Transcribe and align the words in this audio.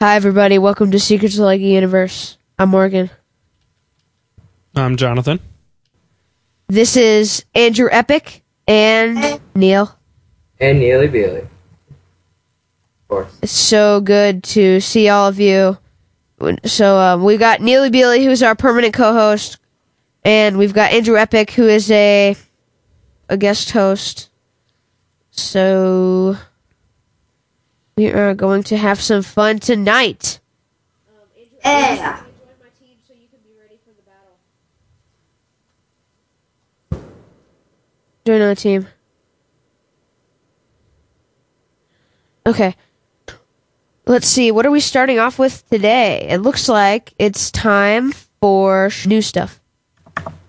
Hi, 0.00 0.14
everybody. 0.14 0.58
Welcome 0.58 0.92
to 0.92 1.00
Secrets 1.00 1.34
of 1.34 1.40
the 1.40 1.46
Lego 1.46 1.64
Universe. 1.64 2.38
I'm 2.56 2.68
Morgan. 2.68 3.10
I'm 4.76 4.96
Jonathan. 4.96 5.40
This 6.68 6.96
is 6.96 7.44
Andrew 7.52 7.88
Epic 7.90 8.44
and 8.68 9.40
Neil. 9.56 9.98
And 10.60 10.78
Neely 10.78 11.08
Beely. 11.08 11.40
Of 11.40 11.48
course. 13.08 13.38
It's 13.42 13.50
so 13.50 14.00
good 14.00 14.44
to 14.44 14.78
see 14.78 15.08
all 15.08 15.26
of 15.26 15.40
you. 15.40 15.76
So 16.64 16.96
um, 16.96 17.24
we've 17.24 17.40
got 17.40 17.60
Neely 17.60 17.90
Beely, 17.90 18.22
who's 18.22 18.44
our 18.44 18.54
permanent 18.54 18.94
co-host, 18.94 19.58
and 20.22 20.58
we've 20.58 20.74
got 20.74 20.92
Andrew 20.92 21.18
Epic, 21.18 21.50
who 21.50 21.66
is 21.66 21.90
a 21.90 22.36
a 23.28 23.36
guest 23.36 23.72
host. 23.72 24.30
So 25.32 26.36
we 27.98 28.12
are 28.12 28.32
going 28.32 28.62
to 28.62 28.76
have 28.76 29.00
some 29.00 29.24
fun 29.24 29.58
tonight. 29.58 30.38
Yeah. 31.64 32.22
Join 38.24 38.40
on 38.40 38.48
the 38.50 38.54
team. 38.54 38.86
Okay. 42.46 42.76
Let's 44.06 44.28
see. 44.28 44.52
What 44.52 44.64
are 44.64 44.70
we 44.70 44.78
starting 44.78 45.18
off 45.18 45.40
with 45.40 45.68
today? 45.68 46.28
It 46.30 46.38
looks 46.38 46.68
like 46.68 47.12
it's 47.18 47.50
time 47.50 48.12
for 48.40 48.90
sh- 48.90 49.08
new 49.08 49.22
stuff. 49.22 49.60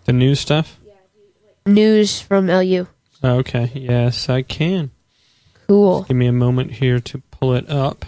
The 0.06 0.14
new 0.14 0.36
stuff? 0.36 0.80
News 1.66 2.22
from 2.22 2.46
LU. 2.46 2.86
Okay, 3.24 3.72
yes, 3.74 4.30
I 4.30 4.44
can. 4.44 4.92
Cool. 5.68 6.04
Give 6.04 6.16
me 6.16 6.28
a 6.28 6.32
moment 6.32 6.72
here 6.74 7.00
to 7.00 7.22
pull 7.40 7.54
it 7.54 7.70
up. 7.70 8.06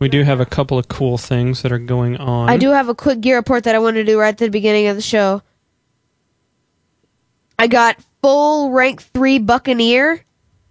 We 0.00 0.08
do 0.08 0.24
have 0.24 0.40
a 0.40 0.46
couple 0.46 0.78
of 0.78 0.88
cool 0.88 1.16
things 1.16 1.62
that 1.62 1.70
are 1.70 1.78
going 1.78 2.16
on. 2.16 2.48
I 2.48 2.56
do 2.56 2.70
have 2.70 2.88
a 2.88 2.94
quick 2.94 3.20
gear 3.20 3.36
report 3.36 3.64
that 3.64 3.74
I 3.74 3.78
want 3.78 3.94
to 3.96 4.04
do 4.04 4.18
right 4.18 4.28
at 4.28 4.38
the 4.38 4.48
beginning 4.48 4.88
of 4.88 4.96
the 4.96 5.02
show. 5.02 5.42
I 7.58 7.68
got 7.68 7.96
full 8.20 8.72
rank 8.72 9.00
3 9.00 9.38
Buccaneer, 9.38 10.24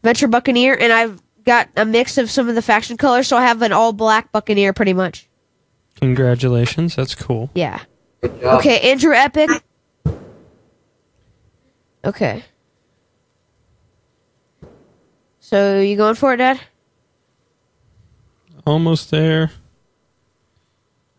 Venture 0.04 0.28
Buccaneer, 0.28 0.78
and 0.78 0.92
I've 0.92 1.22
got 1.46 1.70
a 1.78 1.86
mix 1.86 2.18
of 2.18 2.30
some 2.30 2.50
of 2.50 2.56
the 2.56 2.62
faction 2.62 2.98
colors, 2.98 3.28
so 3.28 3.38
I 3.38 3.44
have 3.44 3.62
an 3.62 3.72
all 3.72 3.94
black 3.94 4.34
Buccaneer 4.34 4.74
pretty 4.74 4.94
much. 4.94 5.30
Congratulations, 6.02 6.96
that's 6.96 7.16
cool. 7.16 7.50
Yeah. 7.56 7.80
Good 8.22 8.42
job. 8.42 8.60
Okay, 8.60 8.92
Andrew 8.92 9.14
Epic. 9.14 9.50
Okay. 12.04 12.44
So 15.40 15.80
you 15.80 15.96
going 15.96 16.16
for 16.16 16.34
it, 16.34 16.38
Dad? 16.38 16.60
Almost 18.66 19.12
there. 19.12 19.52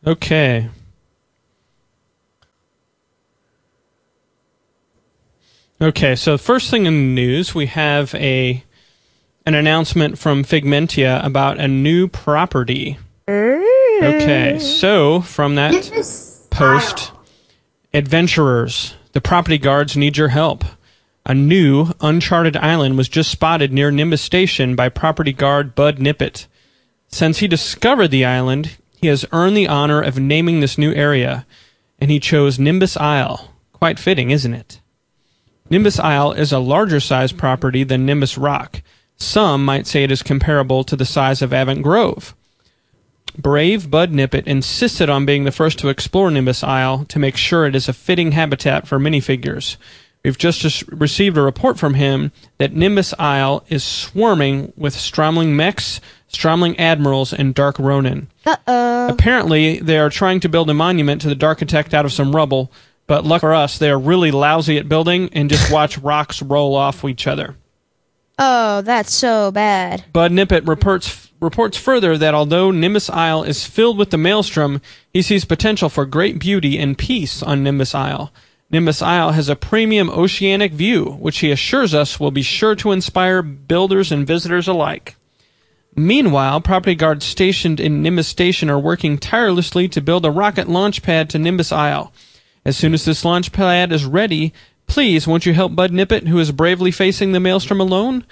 Okay. 0.07 0.69
Okay, 5.81 6.15
so 6.15 6.39
first 6.39 6.70
thing 6.70 6.87
in 6.87 6.95
the 6.95 7.23
news, 7.23 7.55
we 7.55 7.67
have 7.67 8.15
a 8.15 8.63
an 9.45 9.55
announcement 9.55 10.17
from 10.17 10.45
Figmentia 10.45 11.25
about 11.25 11.59
a 11.59 11.67
new 11.67 12.07
property. 12.07 12.98
Okay, 13.29 14.59
so 14.61 15.20
from 15.20 15.57
that 15.57 15.73
post, 16.51 17.11
adventurers, 17.93 18.95
the 19.13 19.20
property 19.20 19.59
guards 19.59 19.97
need 19.97 20.17
your 20.17 20.29
help. 20.29 20.65
A 21.27 21.35
new, 21.35 21.93
uncharted 22.01 22.57
island 22.57 22.97
was 22.97 23.09
just 23.09 23.31
spotted 23.31 23.73
near 23.73 23.91
Nimbus 23.91 24.23
Station 24.23 24.77
by 24.77 24.89
property 24.89 25.33
guard 25.33 25.75
Bud 25.75 25.98
Nippet. 25.98 26.47
Since 27.13 27.39
he 27.39 27.47
discovered 27.47 28.09
the 28.09 28.25
island, 28.25 28.79
he 29.01 29.09
has 29.09 29.27
earned 29.33 29.57
the 29.57 29.69
honor 29.69 30.01
of 30.01 30.19
naming 30.19 30.61
this 30.61 30.79
new 30.79 30.93
area, 30.93 31.47
and 32.01 32.11
he 32.11 32.19
chose 32.19 32.59
Nimbus 32.59 32.97
Isle. 32.97 33.53
Quite 33.73 33.99
fitting, 33.99 34.31
isn't 34.31 34.55
it? 34.55 34.81
Nimbus 35.69 36.01
Isle 36.01 36.33
is 36.33 36.53
a 36.53 36.59
larger 36.59 37.01
sized 37.01 37.36
property 37.36 37.85
than 37.85 38.07
Nimbus 38.07 38.39
Rock. 38.39 38.83
Some 39.17 39.64
might 39.64 39.86
say 39.86 40.03
it 40.03 40.11
is 40.11 40.23
comparable 40.23 40.85
to 40.85 40.97
the 40.97 41.05
size 41.05 41.42
of 41.42 41.53
Avant 41.53 41.83
Grove. 41.83 42.35
Brave 43.39 43.91
Bud 43.91 44.11
Nippet 44.11 44.47
insisted 44.47 45.09
on 45.09 45.27
being 45.27 45.45
the 45.45 45.53
first 45.53 45.79
to 45.79 45.89
explore 45.89 46.31
Nimbus 46.31 46.65
Isle 46.65 47.05
to 47.07 47.19
make 47.19 47.36
sure 47.36 47.67
it 47.67 47.75
is 47.75 47.89
a 47.89 47.92
fitting 47.92 48.33
habitat 48.33 48.86
for 48.86 48.98
minifigures. 48.98 49.77
We've 50.25 50.39
just 50.39 50.85
received 50.89 51.37
a 51.37 51.43
report 51.43 51.79
from 51.79 51.95
him 51.95 52.31
that 52.59 52.73
Nimbus 52.73 53.13
Isle 53.19 53.65
is 53.69 53.83
swarming 53.83 54.73
with 54.77 54.95
Stromling 54.95 55.57
mechs, 55.57 56.01
Stromling 56.29 56.79
admirals, 56.79 57.33
and 57.33 57.55
Dark 57.55 57.79
Ronin. 57.79 58.29
Uh 58.47 58.57
oh. 58.69 59.09
Apparently, 59.09 59.81
they 59.81 59.99
are 59.99 60.11
trying 60.11 60.39
to 60.41 60.49
build 60.49 60.71
a 60.71 60.75
monument 60.75 61.23
to 61.23 61.29
the 61.29 61.35
Darkitect 61.35 61.93
out 61.93 62.05
of 62.05 62.13
some 62.13 62.37
rubble, 62.37 62.71
but 63.09 63.25
luck 63.25 63.41
for 63.41 63.53
us, 63.53 63.79
they 63.79 63.91
are 63.91 63.99
really 63.99 64.31
lousy 64.31 64.79
at 64.79 64.89
building 64.89 65.29
and 65.33 65.51
just 65.51 65.73
watch 65.73 65.99
rocks 65.99 66.41
roll 66.41 66.77
off 66.77 67.05
each 67.05 67.27
other. 67.27 67.57
Oh, 68.39 68.81
that's 68.83 69.13
so 69.13 69.51
bad. 69.51 70.05
Bud 70.13 70.33
Nippet 70.33 70.67
reports 70.67 71.31
reports 71.41 71.77
further 71.77 72.17
that 72.17 72.35
although 72.35 72.71
Nimbus 72.71 73.11
Isle 73.11 73.43
is 73.43 73.67
filled 73.67 73.99
with 73.99 74.11
the 74.11 74.19
maelstrom, 74.19 74.81
he 75.13 75.21
sees 75.21 75.45
potential 75.45 75.89
for 75.89 76.07
great 76.07 76.39
beauty 76.39 76.79
and 76.79 76.97
peace 76.97 77.43
on 77.43 77.65
Nimbus 77.65 77.95
Isle. 77.95 78.33
Nimbus 78.73 79.03
Isle 79.03 79.33
has 79.33 79.51
a 79.51 79.55
premium 79.55 80.09
oceanic 80.09 80.73
view, 80.73 81.19
which 81.21 81.41
he 81.41 81.51
assures 81.51 81.93
us 81.93 82.19
will 82.19 82.31
be 82.31 82.41
sure 82.41 82.75
to 82.77 82.91
inspire 82.91 83.43
builders 83.43 84.11
and 84.11 84.27
visitors 84.27 84.67
alike. 84.67 85.17
Meanwhile, 85.95 86.63
property 86.63 86.95
guards 86.95 87.27
stationed 87.27 87.79
in 87.79 88.01
Nimbus 88.01 88.29
Station 88.29 88.71
are 88.71 88.79
working 88.79 89.19
tirelessly 89.19 89.89
to 89.89 90.01
build 90.01 90.25
a 90.25 90.31
rocket 90.31 90.71
launch 90.71 91.03
pad 91.03 91.29
to 91.31 91.39
Nimbus 91.39 91.71
Isle. 91.71 92.15
As 92.65 92.79
soon 92.79 92.95
as 92.95 93.05
this 93.05 93.27
launch 93.27 93.53
pad 93.53 93.93
is 93.93 94.07
ready, 94.07 94.55
please 94.87 95.27
won't 95.27 95.45
you 95.45 95.53
help 95.53 95.77
Bud 95.77 95.93
Nippet, 95.93 96.29
who 96.29 96.39
is 96.39 96.51
bravely 96.51 96.91
facing 96.91 97.33
the 97.33 97.41
maelstrom 97.41 97.79
alone? 97.79 98.25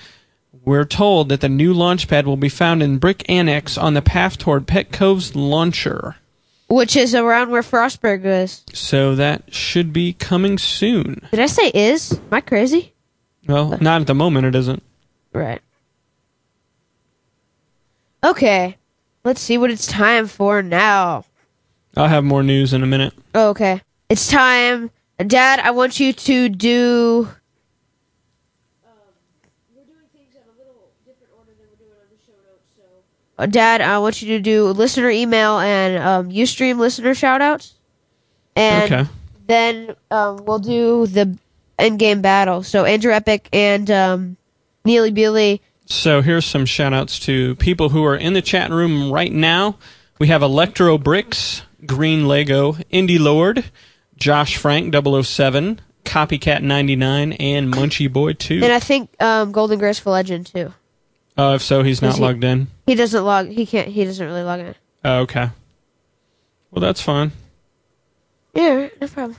We're 0.65 0.87
told 0.87 1.29
that 1.29 1.43
the 1.43 1.51
new 1.51 1.75
launch 1.75 2.09
pad 2.09 2.27
will 2.27 2.39
be 2.39 2.49
found 2.49 2.83
in 2.83 2.97
Brick 2.97 3.29
Annex 3.29 3.77
on 3.77 3.93
the 3.93 4.01
path 4.01 4.39
toward 4.39 4.67
Pet 4.67 4.91
Cove's 4.91 5.37
launcher. 5.37 6.17
Which 6.71 6.95
is 6.95 7.17
around 7.17 7.51
where 7.51 7.63
Frostburgh 7.63 8.25
is. 8.25 8.63
So 8.73 9.17
that 9.17 9.53
should 9.53 9.93
be 9.93 10.13
coming 10.13 10.57
soon. 10.57 11.21
Did 11.33 11.41
I 11.41 11.47
say 11.47 11.69
is? 11.75 12.13
Am 12.13 12.29
I 12.31 12.41
crazy? 12.41 12.95
Well, 13.49 13.77
not 13.81 14.03
at 14.03 14.07
the 14.07 14.15
moment, 14.15 14.47
it 14.47 14.55
isn't. 14.55 14.83
Right. 15.33 15.61
Okay. 18.23 18.77
Let's 19.25 19.41
see 19.41 19.59
what 19.59 19.71
it's 19.71 19.87
time 19.87 20.29
for 20.29 20.63
now. 20.63 21.25
I'll 21.97 22.07
have 22.09 22.23
more 22.23 22.45
news 22.45 22.73
in 22.73 22.83
a 22.85 22.87
minute. 22.87 23.15
Oh, 23.35 23.49
okay. 23.51 23.83
It's 24.09 24.29
time. 24.29 24.91
Dad, 25.19 25.59
I 25.59 25.73
want 25.73 25.99
you 25.99 26.13
to 26.13 26.49
do. 26.49 27.29
Dad, 33.47 33.81
I 33.81 33.99
want 33.99 34.23
you 34.23 34.29
to 34.37 34.41
do 34.41 34.67
listener 34.69 35.11
email 35.11 35.59
and 35.59 36.03
um, 36.03 36.31
Ustream 36.31 36.79
listener 36.79 37.13
shoutouts. 37.13 37.73
And 38.57 38.93
Okay. 38.93 39.11
then 39.47 39.95
um, 40.11 40.45
we'll 40.45 40.59
do 40.59 41.07
the 41.07 41.39
end 41.79 41.99
game 41.99 42.21
battle. 42.23 42.63
So 42.63 42.85
Andrew 42.85 43.13
Epic 43.13 43.49
and 43.53 43.91
um, 43.91 44.37
Neely 44.85 45.13
Beely. 45.13 45.61
So 45.87 46.21
here's 46.21 46.45
some 46.47 46.67
shout 46.67 46.93
outs 46.95 47.19
to 47.21 47.57
people 47.57 47.89
who 47.89 48.05
are 48.05 48.17
in 48.17 48.33
the 48.33 48.43
chat 48.43 48.71
room 48.71 49.13
right 49.13 49.33
now. 49.33 49.77
We 50.19 50.29
have 50.29 50.43
Electro 50.43 50.99
Bricks, 50.99 51.63
Green 51.87 52.29
Lego, 52.29 52.73
Indie 52.93 53.19
Lord, 53.19 53.65
Josh 54.17 54.57
Frank 54.57 54.95
007, 54.95 55.81
Copycat 56.05 56.63
99, 56.63 57.33
and 57.33 57.73
Munchie 57.73 58.13
Boy 58.13 58.35
2. 58.35 58.61
And 58.63 58.73
I 58.73 58.79
think 58.79 59.11
um, 59.21 59.51
Golden 59.51 59.79
Graceful 59.79 60.13
Legend 60.13 60.47
too. 60.47 60.73
Oh, 61.41 61.55
if 61.55 61.63
so, 61.63 61.83
he's 61.83 62.03
not 62.03 62.17
he- 62.17 62.21
logged 62.21 62.45
in. 62.45 62.69
He 62.87 62.95
doesn't 62.95 63.25
log. 63.25 63.49
He 63.49 63.65
can't. 63.65 63.89
He 63.89 64.05
doesn't 64.05 64.27
really 64.27 64.43
log 64.43 64.61
in. 64.61 64.75
Oh, 65.03 65.21
okay. 65.21 65.49
Well, 66.71 66.83
that's 66.83 67.01
fine. 67.01 67.33
Yeah, 68.53 68.89
no 69.01 69.09
problem. 69.09 69.39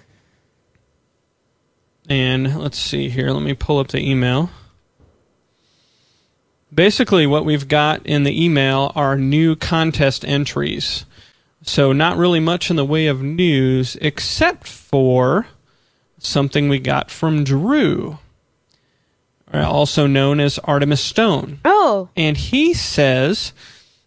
And 2.10 2.60
let's 2.60 2.80
see 2.80 3.10
here. 3.10 3.30
Let 3.30 3.44
me 3.44 3.54
pull 3.54 3.78
up 3.78 3.90
the 3.90 4.00
email. 4.00 4.50
Basically, 6.74 7.28
what 7.28 7.46
we've 7.46 7.68
got 7.68 8.04
in 8.04 8.24
the 8.24 8.44
email 8.46 8.92
are 8.96 9.16
new 9.16 9.56
contest 9.56 10.26
entries. 10.26 11.06
So, 11.62 11.94
not 11.94 12.18
really 12.18 12.40
much 12.40 12.72
in 12.72 12.78
the 12.78 12.86
way 12.86 13.06
of 13.06 13.22
news, 13.22 13.96
except 14.02 14.66
for 14.66 15.46
something 16.18 16.68
we 16.68 16.80
got 16.80 17.12
from 17.12 17.44
Drew, 17.44 18.18
also 19.60 20.08
known 20.08 20.40
as 20.40 20.60
Artemis 20.60 21.02
Stone. 21.02 21.60
Oh, 21.66 22.10
And 22.16 22.38
he 22.38 22.74
says, 22.74 23.52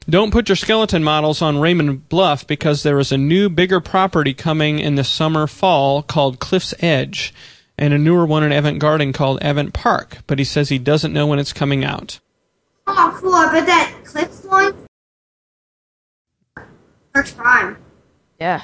don't 0.09 0.33
put 0.33 0.49
your 0.49 0.57
skeleton 0.57 1.05
models 1.05 1.43
on 1.43 1.59
Raven 1.61 1.97
Bluff 1.97 2.47
because 2.47 2.83
there 2.83 2.99
is 2.99 3.13
a 3.13 3.19
new, 3.19 3.49
bigger 3.51 3.81
property 3.81 4.33
coming 4.35 4.79
in 4.79 4.95
the 4.95 5.05
summer 5.05 5.47
fall 5.47 6.03
called 6.03 6.39
Cliff's 6.41 6.73
Edge, 6.81 7.35
and 7.77 7.93
a 7.93 7.99
newer 7.99 8.25
one 8.25 8.43
in 8.43 8.53
Avant 8.53 8.79
Garden 8.79 9.13
called 9.13 9.39
Avant 9.43 9.73
Park. 9.75 10.19
But 10.27 10.39
he 10.39 10.45
says 10.45 10.69
he 10.69 10.79
doesn't 10.79 11.13
know 11.13 11.27
when 11.27 11.39
it's 11.39 11.53
coming 11.53 11.85
out. 11.85 12.21
Oh, 12.87 13.19
cool. 13.21 13.35
I 13.35 13.53
bet 13.53 13.67
that 13.67 13.95
Cliff's 14.05 14.45
one. 14.45 14.75
Search 17.15 17.37
Prime. 17.37 17.77
Yeah. 18.41 18.63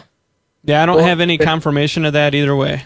Yeah, 0.65 0.83
I 0.83 0.87
don't 0.87 0.97
Well, 0.97 1.05
have 1.07 1.21
any 1.21 1.39
confirmation 1.39 2.05
of 2.05 2.13
that 2.13 2.35
either 2.35 2.55
way. 2.55 2.85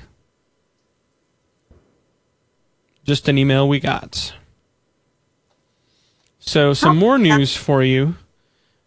Just 3.05 3.29
an 3.29 3.39
email 3.39 3.69
we 3.69 3.81
got. 3.81 4.35
So, 6.39 6.73
some 6.73 6.99
more 6.99 7.19
news 7.19 7.57
for 7.57 7.83
you. 7.83 8.17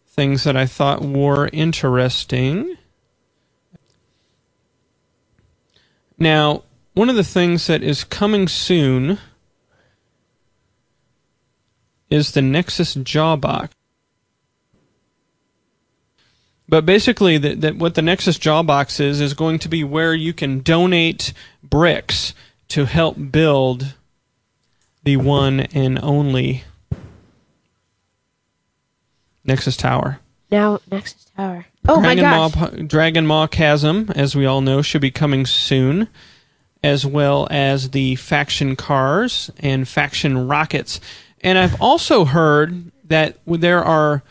Things 0.07 0.43
that 0.43 0.57
I 0.57 0.65
thought 0.65 1.01
were 1.01 1.49
interesting. 1.53 2.77
Now, 6.17 6.63
one 6.93 7.09
of 7.09 7.15
the 7.15 7.23
things 7.23 7.67
that 7.67 7.83
is 7.83 8.03
coming 8.03 8.47
soon 8.47 9.19
is 12.09 12.31
the 12.31 12.41
Nexus 12.41 12.95
Jawbox. 12.95 13.69
But 16.69 16.85
basically, 16.85 17.37
that 17.37 17.61
that 17.61 17.75
what 17.77 17.95
the 17.95 18.01
Nexus 18.01 18.37
Jawbox 18.37 18.99
is 18.99 19.21
is 19.21 19.33
going 19.33 19.59
to 19.59 19.69
be 19.69 19.83
where 19.83 20.13
you 20.13 20.33
can 20.33 20.61
donate 20.61 21.33
bricks 21.63 22.33
to 22.69 22.85
help 22.85 23.15
build 23.31 23.95
the 25.07 25.15
one 25.15 25.62
and 25.62 25.98
only 26.04 26.65
Nexus 29.45 29.77
Tower. 29.77 30.19
Now 30.51 30.81
Nexus 30.92 31.31
Tower. 31.38 31.65
Oh 31.88 32.01
my 32.01 32.13
Dragon 32.13 32.24
gosh. 32.24 32.56
Maw, 32.57 32.68
Dragon 32.86 33.25
Maw 33.25 33.48
Chasm, 33.48 34.12
as 34.18 34.36
we 34.36 34.45
all 34.45 34.59
know, 34.59 34.81
should 34.81 35.00
be 35.00 35.09
coming 35.09 35.45
soon, 35.45 36.09
as 36.83 37.06
well 37.06 37.48
as 37.50 37.92
the 37.92 38.15
faction 38.15 38.75
cars 38.75 39.50
and 39.59 39.88
faction 39.88 40.45
rockets. 40.45 41.00
And 41.39 41.57
I've 41.57 41.81
also 41.81 42.25
heard 42.25 42.92
that 43.06 43.38
there 43.45 43.86
are 43.86 44.24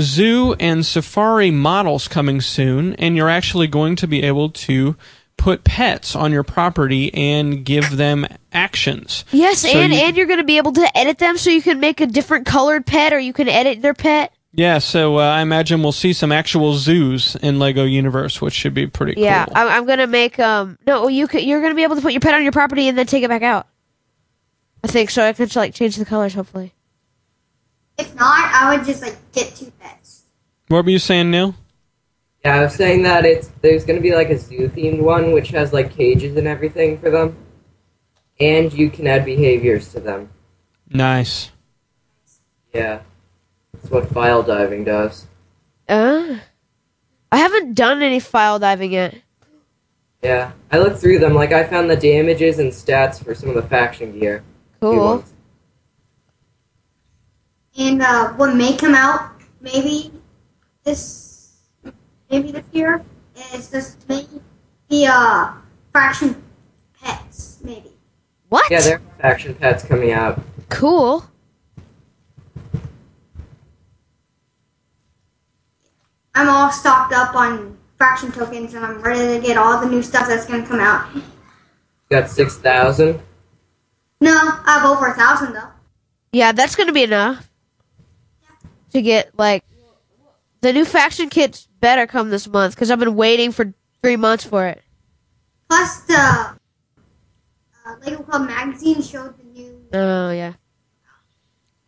zoo 0.00 0.56
and 0.58 0.84
safari 0.84 1.52
models 1.52 2.08
coming 2.08 2.40
soon, 2.40 2.94
and 2.94 3.14
you're 3.14 3.28
actually 3.28 3.68
going 3.68 3.94
to 3.94 4.08
be 4.08 4.24
able 4.24 4.50
to 4.50 4.96
put 5.38 5.64
pets 5.64 6.14
on 6.14 6.30
your 6.32 6.42
property 6.42 7.12
and 7.14 7.64
give 7.64 7.96
them 7.96 8.26
actions. 8.52 9.24
Yes, 9.32 9.60
So 9.60 9.68
and 9.68 9.92
you- 9.92 9.98
and 10.00 10.16
you're 10.16 10.26
gonna 10.26 10.44
be 10.44 10.58
able 10.58 10.72
to 10.72 10.98
edit 10.98 11.16
them 11.18 11.38
so 11.38 11.48
you 11.48 11.62
can 11.62 11.80
make 11.80 12.02
a 12.02 12.06
different 12.06 12.44
colored 12.44 12.84
pet 12.84 13.14
or 13.14 13.18
you 13.18 13.32
can 13.32 13.48
edit 13.48 13.80
their 13.80 13.94
pet. 13.94 14.32
Yeah, 14.52 14.78
so 14.78 15.18
uh, 15.18 15.22
I 15.22 15.42
imagine 15.42 15.82
we'll 15.82 15.92
see 15.92 16.12
some 16.12 16.32
actual 16.32 16.74
zoos 16.74 17.36
in 17.36 17.58
Lego 17.58 17.84
Universe, 17.84 18.40
which 18.42 18.54
should 18.54 18.74
be 18.74 18.86
pretty 18.86 19.20
Yeah, 19.20 19.44
cool. 19.44 19.52
I'm, 19.56 19.68
I'm 19.68 19.86
gonna 19.86 20.06
make 20.06 20.38
um 20.38 20.76
no 20.86 21.08
you 21.08 21.26
could 21.28 21.42
you're 21.44 21.62
gonna 21.62 21.74
be 21.74 21.82
able 21.84 21.96
to 21.96 22.02
put 22.02 22.12
your 22.12 22.20
pet 22.20 22.34
on 22.34 22.42
your 22.42 22.52
property 22.52 22.88
and 22.88 22.98
then 22.98 23.06
take 23.06 23.22
it 23.22 23.28
back 23.28 23.42
out. 23.42 23.66
I 24.82 24.88
think 24.88 25.10
so. 25.10 25.22
I 25.24 25.32
could 25.32 25.54
like 25.56 25.74
change 25.74 25.96
the 25.96 26.04
colors 26.04 26.34
hopefully. 26.34 26.74
If 27.98 28.14
not, 28.14 28.52
I 28.54 28.76
would 28.76 28.86
just 28.86 29.02
like 29.02 29.16
get 29.32 29.54
two 29.54 29.70
pets. 29.80 30.22
what 30.68 30.84
were 30.84 30.90
you 30.90 30.98
saying, 30.98 31.30
Neil? 31.30 31.54
Yeah, 32.44 32.56
I 32.56 32.62
was 32.62 32.74
saying 32.74 33.02
that 33.02 33.24
it's 33.24 33.48
there's 33.62 33.84
gonna 33.84 34.00
be 34.00 34.14
like 34.14 34.30
a 34.30 34.38
zoo 34.38 34.68
themed 34.68 35.00
one 35.00 35.32
which 35.32 35.48
has 35.50 35.72
like 35.72 35.90
cages 35.90 36.36
and 36.36 36.46
everything 36.46 36.98
for 36.98 37.10
them, 37.10 37.36
and 38.38 38.72
you 38.72 38.90
can 38.90 39.06
add 39.06 39.24
behaviors 39.24 39.92
to 39.92 40.00
them. 40.00 40.30
Nice. 40.88 41.50
Yeah, 42.72 43.00
that's 43.72 43.90
what 43.90 44.08
file 44.10 44.42
diving 44.42 44.84
does. 44.84 45.26
Uh, 45.88 46.38
I 47.32 47.38
haven't 47.38 47.74
done 47.74 48.02
any 48.02 48.20
file 48.20 48.58
diving 48.58 48.92
yet. 48.92 49.16
Yeah, 50.22 50.52
I 50.70 50.78
looked 50.78 50.98
through 50.98 51.18
them. 51.18 51.34
Like 51.34 51.52
I 51.52 51.64
found 51.64 51.90
the 51.90 51.96
damages 51.96 52.58
and 52.58 52.70
stats 52.70 53.22
for 53.22 53.34
some 53.34 53.48
of 53.48 53.56
the 53.56 53.62
faction 53.62 54.18
gear. 54.18 54.44
Cool. 54.80 55.24
And 57.76 58.02
uh, 58.02 58.32
what 58.32 58.54
may 58.56 58.76
come 58.76 58.94
out 58.94 59.32
maybe 59.60 60.12
this 60.84 61.27
maybe 62.30 62.52
this 62.52 62.64
year 62.72 63.04
is 63.54 63.70
just 63.70 64.08
maybe 64.08 64.40
the 64.88 65.06
uh, 65.06 65.52
faction 65.92 66.42
pets 67.00 67.58
maybe. 67.62 67.92
What? 68.48 68.70
Yeah, 68.70 68.80
there 68.80 68.96
are 68.96 69.20
faction 69.20 69.54
pets 69.54 69.84
coming 69.84 70.12
out. 70.12 70.40
cool. 70.68 71.24
I'm 76.34 76.48
all 76.48 76.70
stocked 76.70 77.12
up 77.12 77.34
on 77.34 77.76
faction 77.98 78.30
tokens 78.30 78.74
and 78.74 78.84
I'm 78.84 79.02
ready 79.02 79.40
to 79.40 79.44
get 79.44 79.56
all 79.56 79.80
the 79.80 79.88
new 79.88 80.02
stuff 80.02 80.28
that's 80.28 80.46
gonna 80.46 80.64
come 80.64 80.78
out. 80.78 81.08
Got 82.10 82.30
six 82.30 82.56
thousand. 82.56 83.20
No, 84.20 84.30
I 84.32 84.78
have 84.80 84.84
over 84.84 85.06
a 85.06 85.14
thousand 85.14 85.52
though. 85.52 85.68
Yeah, 86.32 86.52
that's 86.52 86.76
gonna 86.76 86.92
be 86.92 87.02
enough 87.02 87.50
to 88.92 89.02
get 89.02 89.36
like 89.36 89.64
the 90.60 90.72
new 90.72 90.84
faction 90.84 91.28
kits. 91.28 91.67
Better 91.80 92.06
come 92.06 92.30
this 92.30 92.48
month 92.48 92.74
because 92.74 92.90
I've 92.90 92.98
been 92.98 93.14
waiting 93.14 93.52
for 93.52 93.72
three 94.02 94.16
months 94.16 94.44
for 94.44 94.66
it. 94.66 94.82
Plus 95.68 96.00
the 96.00 96.14
uh, 96.18 96.54
Lego 98.04 98.22
Club 98.22 98.46
magazine 98.46 99.02
showed 99.02 99.36
the 99.38 99.44
new 99.44 99.88
Oh 99.92 100.30
yeah. 100.30 100.54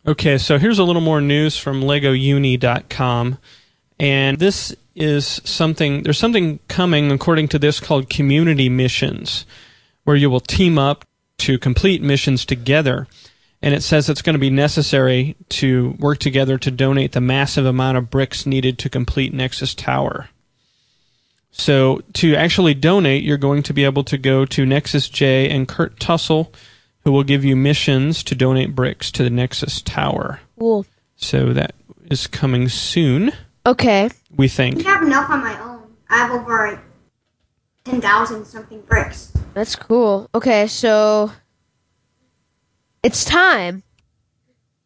Okay, 0.05 0.39
so 0.39 0.57
here's 0.57 0.79
a 0.79 0.83
little 0.83 1.01
more 1.01 1.21
news 1.21 1.57
from 1.57 1.81
LegoUni.com. 1.81 3.37
And 3.99 4.39
this 4.39 4.75
is 4.95 5.41
something, 5.45 6.01
there's 6.01 6.17
something 6.17 6.59
coming, 6.67 7.11
according 7.11 7.49
to 7.49 7.59
this, 7.59 7.79
called 7.79 8.09
community 8.09 8.67
missions, 8.67 9.45
where 10.03 10.15
you 10.15 10.31
will 10.31 10.39
team 10.39 10.79
up 10.79 11.05
to 11.37 11.59
complete 11.59 12.01
missions 12.01 12.45
together. 12.45 13.07
And 13.61 13.75
it 13.75 13.83
says 13.83 14.09
it's 14.09 14.23
going 14.23 14.33
to 14.33 14.39
be 14.39 14.49
necessary 14.49 15.35
to 15.49 15.91
work 15.99 16.17
together 16.17 16.57
to 16.57 16.71
donate 16.71 17.11
the 17.11 17.21
massive 17.21 17.65
amount 17.65 17.97
of 17.97 18.09
bricks 18.09 18.45
needed 18.45 18.79
to 18.79 18.89
complete 18.89 19.33
Nexus 19.33 19.75
Tower. 19.75 20.29
So 21.51 22.01
to 22.13 22.35
actually 22.35 22.73
donate, 22.73 23.23
you're 23.23 23.37
going 23.37 23.61
to 23.63 23.73
be 23.73 23.83
able 23.83 24.03
to 24.05 24.17
go 24.17 24.45
to 24.45 24.65
Nexus 24.65 25.09
J 25.09 25.49
and 25.49 25.67
Kurt 25.67 25.99
Tussle, 25.99 26.51
who 27.03 27.11
will 27.11 27.23
give 27.23 27.43
you 27.45 27.55
missions 27.55 28.23
to 28.23 28.35
donate 28.35 28.73
bricks 28.75 29.11
to 29.11 29.23
the 29.23 29.29
Nexus 29.29 29.81
Tower. 29.81 30.39
Cool. 30.57 30.85
So 31.17 31.53
that 31.53 31.75
is 32.09 32.25
coming 32.27 32.67
soon, 32.69 33.31
Okay. 33.65 34.09
we 34.35 34.47
think. 34.47 34.77
think 34.77 34.87
I 34.87 34.91
have 34.93 35.03
enough 35.03 35.29
on 35.29 35.41
my 35.41 35.59
own. 35.61 35.83
I 36.09 36.17
have 36.17 36.31
over 36.31 36.69
like, 36.71 36.79
ten 37.85 38.01
thousand 38.01 38.45
something 38.45 38.81
bricks. 38.81 39.31
That's 39.53 39.75
cool. 39.75 40.29
Okay, 40.33 40.67
so 40.67 41.31
it's 43.03 43.25
time 43.25 43.83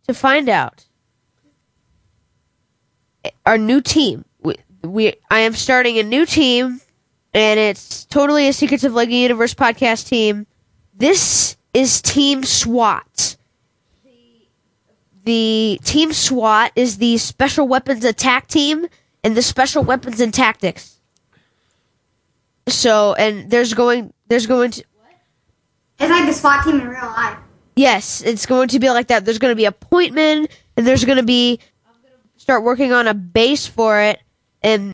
to 0.07 0.13
find 0.13 0.49
out 0.49 0.85
our 3.45 3.57
new 3.57 3.81
team. 3.81 4.25
We, 4.41 4.55
we 4.83 5.13
I 5.29 5.39
am 5.39 5.53
starting 5.53 5.97
a 5.97 6.03
new 6.03 6.25
team, 6.25 6.81
and 7.33 7.59
it's 7.59 8.05
totally 8.05 8.47
a 8.47 8.53
Secrets 8.53 8.83
of 8.83 8.93
Lego 8.93 9.13
Universe 9.13 9.53
podcast 9.53 10.07
team. 10.07 10.47
This 10.93 11.57
is 11.73 12.01
Team 12.01 12.43
SWAT. 12.43 13.37
The 15.23 15.79
Team 15.83 16.13
SWAT 16.13 16.71
is 16.75 16.97
the 16.97 17.17
Special 17.17 17.67
Weapons 17.67 18.05
Attack 18.05 18.47
Team 18.47 18.85
and 19.23 19.35
the 19.35 19.41
Special 19.41 19.83
Weapons 19.83 20.19
and 20.19 20.33
Tactics. 20.33 20.99
So, 22.67 23.13
and 23.15 23.49
there's 23.49 23.73
going 23.73 24.13
there's 24.27 24.45
going 24.45 24.71
to 24.71 24.83
It's 25.99 26.11
like 26.11 26.27
the 26.27 26.33
SWAT 26.33 26.63
team 26.63 26.79
in 26.79 26.87
real 26.87 27.01
life. 27.01 27.37
Yes, 27.75 28.21
it's 28.21 28.45
going 28.45 28.69
to 28.69 28.79
be 28.79 28.89
like 28.89 29.07
that. 29.07 29.25
There's 29.25 29.37
going 29.37 29.51
to 29.51 29.55
be 29.55 29.65
a 29.65 29.75
and 29.91 30.47
there's 30.87 31.03
going 31.03 31.17
to 31.17 31.23
be. 31.23 31.59
I'm 31.85 32.01
going 32.01 32.13
to 32.13 32.39
start 32.39 32.63
working 32.63 32.93
on 32.93 33.07
a 33.07 33.13
base 33.13 33.67
for 33.67 33.99
it, 33.99 34.21
and 34.61 34.93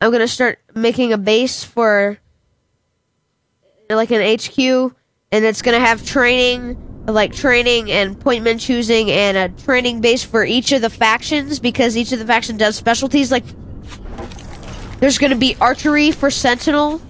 I'm 0.00 0.10
going 0.10 0.20
to 0.20 0.28
start 0.28 0.58
making 0.74 1.12
a 1.12 1.18
base 1.18 1.62
for 1.62 2.18
like 3.90 4.10
an 4.10 4.38
HQ, 4.38 4.58
and 4.58 5.44
it's 5.44 5.60
going 5.60 5.78
to 5.78 5.86
have 5.86 6.04
training, 6.06 7.04
like 7.06 7.34
training 7.34 7.90
and 7.90 8.16
appointment 8.16 8.60
choosing, 8.60 9.10
and 9.10 9.36
a 9.36 9.48
training 9.62 10.00
base 10.00 10.24
for 10.24 10.44
each 10.44 10.72
of 10.72 10.80
the 10.80 10.90
factions 10.90 11.58
because 11.58 11.98
each 11.98 12.12
of 12.12 12.18
the 12.18 12.26
faction 12.26 12.56
does 12.56 12.76
specialties. 12.76 13.30
Like, 13.30 13.44
there's 15.00 15.18
going 15.18 15.32
to 15.32 15.36
be 15.36 15.54
archery 15.60 16.12
for 16.12 16.30
Sentinel, 16.30 17.02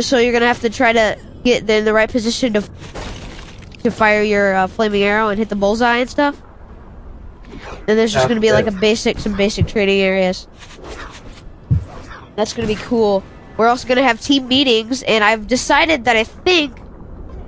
so 0.00 0.18
you're 0.18 0.32
going 0.32 0.42
to 0.42 0.48
have 0.48 0.60
to 0.62 0.70
try 0.70 0.92
to 0.92 1.16
get 1.44 1.70
in 1.70 1.84
the 1.84 1.92
right 1.92 2.10
position 2.10 2.54
to 2.54 2.62
to 3.82 3.90
fire 3.90 4.22
your 4.22 4.54
uh, 4.54 4.66
flaming 4.66 5.02
arrow 5.02 5.28
and 5.28 5.38
hit 5.38 5.48
the 5.48 5.56
bullseye 5.56 5.98
and 5.98 6.10
stuff. 6.10 6.40
And 7.88 7.98
there's 7.98 8.12
just 8.12 8.28
going 8.28 8.36
to 8.36 8.40
be 8.40 8.52
like 8.52 8.66
a 8.66 8.72
basic, 8.72 9.18
some 9.18 9.36
basic 9.36 9.66
training 9.66 10.00
areas. 10.00 10.46
That's 12.36 12.52
going 12.52 12.66
to 12.66 12.74
be 12.74 12.80
cool. 12.80 13.22
We're 13.56 13.68
also 13.68 13.86
going 13.86 13.98
to 13.98 14.04
have 14.04 14.20
team 14.20 14.48
meetings, 14.48 15.02
and 15.02 15.22
I've 15.22 15.46
decided 15.46 16.04
that 16.04 16.16
I 16.16 16.24
think 16.24 16.78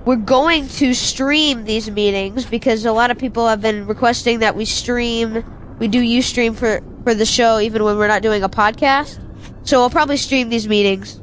we're 0.04 0.16
going 0.16 0.68
to 0.68 0.94
stream 0.94 1.64
these 1.64 1.90
meetings 1.90 2.44
because 2.44 2.84
a 2.84 2.92
lot 2.92 3.10
of 3.10 3.18
people 3.18 3.46
have 3.48 3.60
been 3.60 3.86
requesting 3.86 4.40
that 4.40 4.56
we 4.56 4.64
stream. 4.64 5.44
We 5.78 5.88
do 5.88 6.00
use 6.00 6.26
stream 6.26 6.54
for 6.54 6.80
for 7.04 7.14
the 7.14 7.24
show 7.24 7.58
even 7.58 7.82
when 7.84 7.96
we're 7.96 8.08
not 8.08 8.22
doing 8.22 8.42
a 8.42 8.48
podcast. 8.48 9.18
So 9.64 9.80
I'll 9.80 9.90
probably 9.90 10.16
stream 10.16 10.48
these 10.48 10.68
meetings 10.68 11.20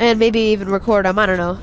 and 0.00 0.18
maybe 0.18 0.40
even 0.40 0.68
record 0.70 1.04
them. 1.04 1.18
I 1.18 1.26
don't 1.26 1.36
know. 1.36 1.58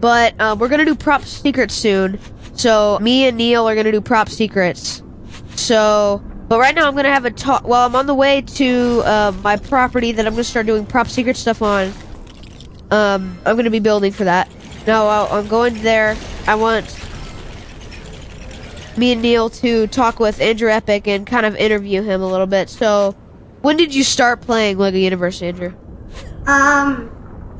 But 0.00 0.34
uh, 0.40 0.56
we're 0.58 0.68
gonna 0.68 0.84
do 0.84 0.94
prop 0.94 1.22
secrets 1.22 1.74
soon. 1.74 2.18
So 2.54 2.98
me 3.00 3.26
and 3.26 3.36
Neil 3.36 3.68
are 3.68 3.74
gonna 3.74 3.92
do 3.92 4.00
prop 4.00 4.28
secrets. 4.28 5.02
So 5.56 6.22
But 6.48 6.58
right 6.58 6.74
now 6.74 6.86
I'm 6.86 6.94
gonna 6.94 7.12
have 7.12 7.24
a 7.24 7.30
talk. 7.30 7.66
Well, 7.66 7.84
I'm 7.84 7.96
on 7.96 8.06
the 8.06 8.14
way 8.14 8.42
to 8.42 9.02
uh, 9.04 9.32
my 9.42 9.56
property 9.56 10.12
that 10.12 10.26
I'm 10.26 10.34
gonna 10.34 10.44
start 10.44 10.66
doing 10.66 10.86
prop 10.86 11.08
secret 11.08 11.36
stuff 11.36 11.62
on. 11.62 11.92
Um, 12.90 13.38
I'm 13.44 13.56
gonna 13.56 13.70
be 13.70 13.80
building 13.80 14.12
for 14.12 14.24
that. 14.24 14.48
No, 14.86 15.08
I'll, 15.08 15.26
I'm 15.32 15.48
going 15.48 15.82
there. 15.82 16.16
I 16.46 16.54
want 16.54 16.84
me 18.96 19.12
and 19.12 19.20
Neil 19.20 19.50
to 19.50 19.86
talk 19.88 20.20
with 20.20 20.40
Andrew 20.40 20.70
Epic 20.70 21.08
and 21.08 21.26
kind 21.26 21.44
of 21.44 21.56
interview 21.56 22.02
him 22.02 22.22
a 22.22 22.26
little 22.26 22.46
bit. 22.46 22.70
So, 22.70 23.12
when 23.62 23.76
did 23.76 23.94
you 23.94 24.04
start 24.04 24.40
playing 24.40 24.78
Lego 24.78 24.96
Universe, 24.96 25.42
Andrew? 25.42 25.74
Um, 26.46 27.10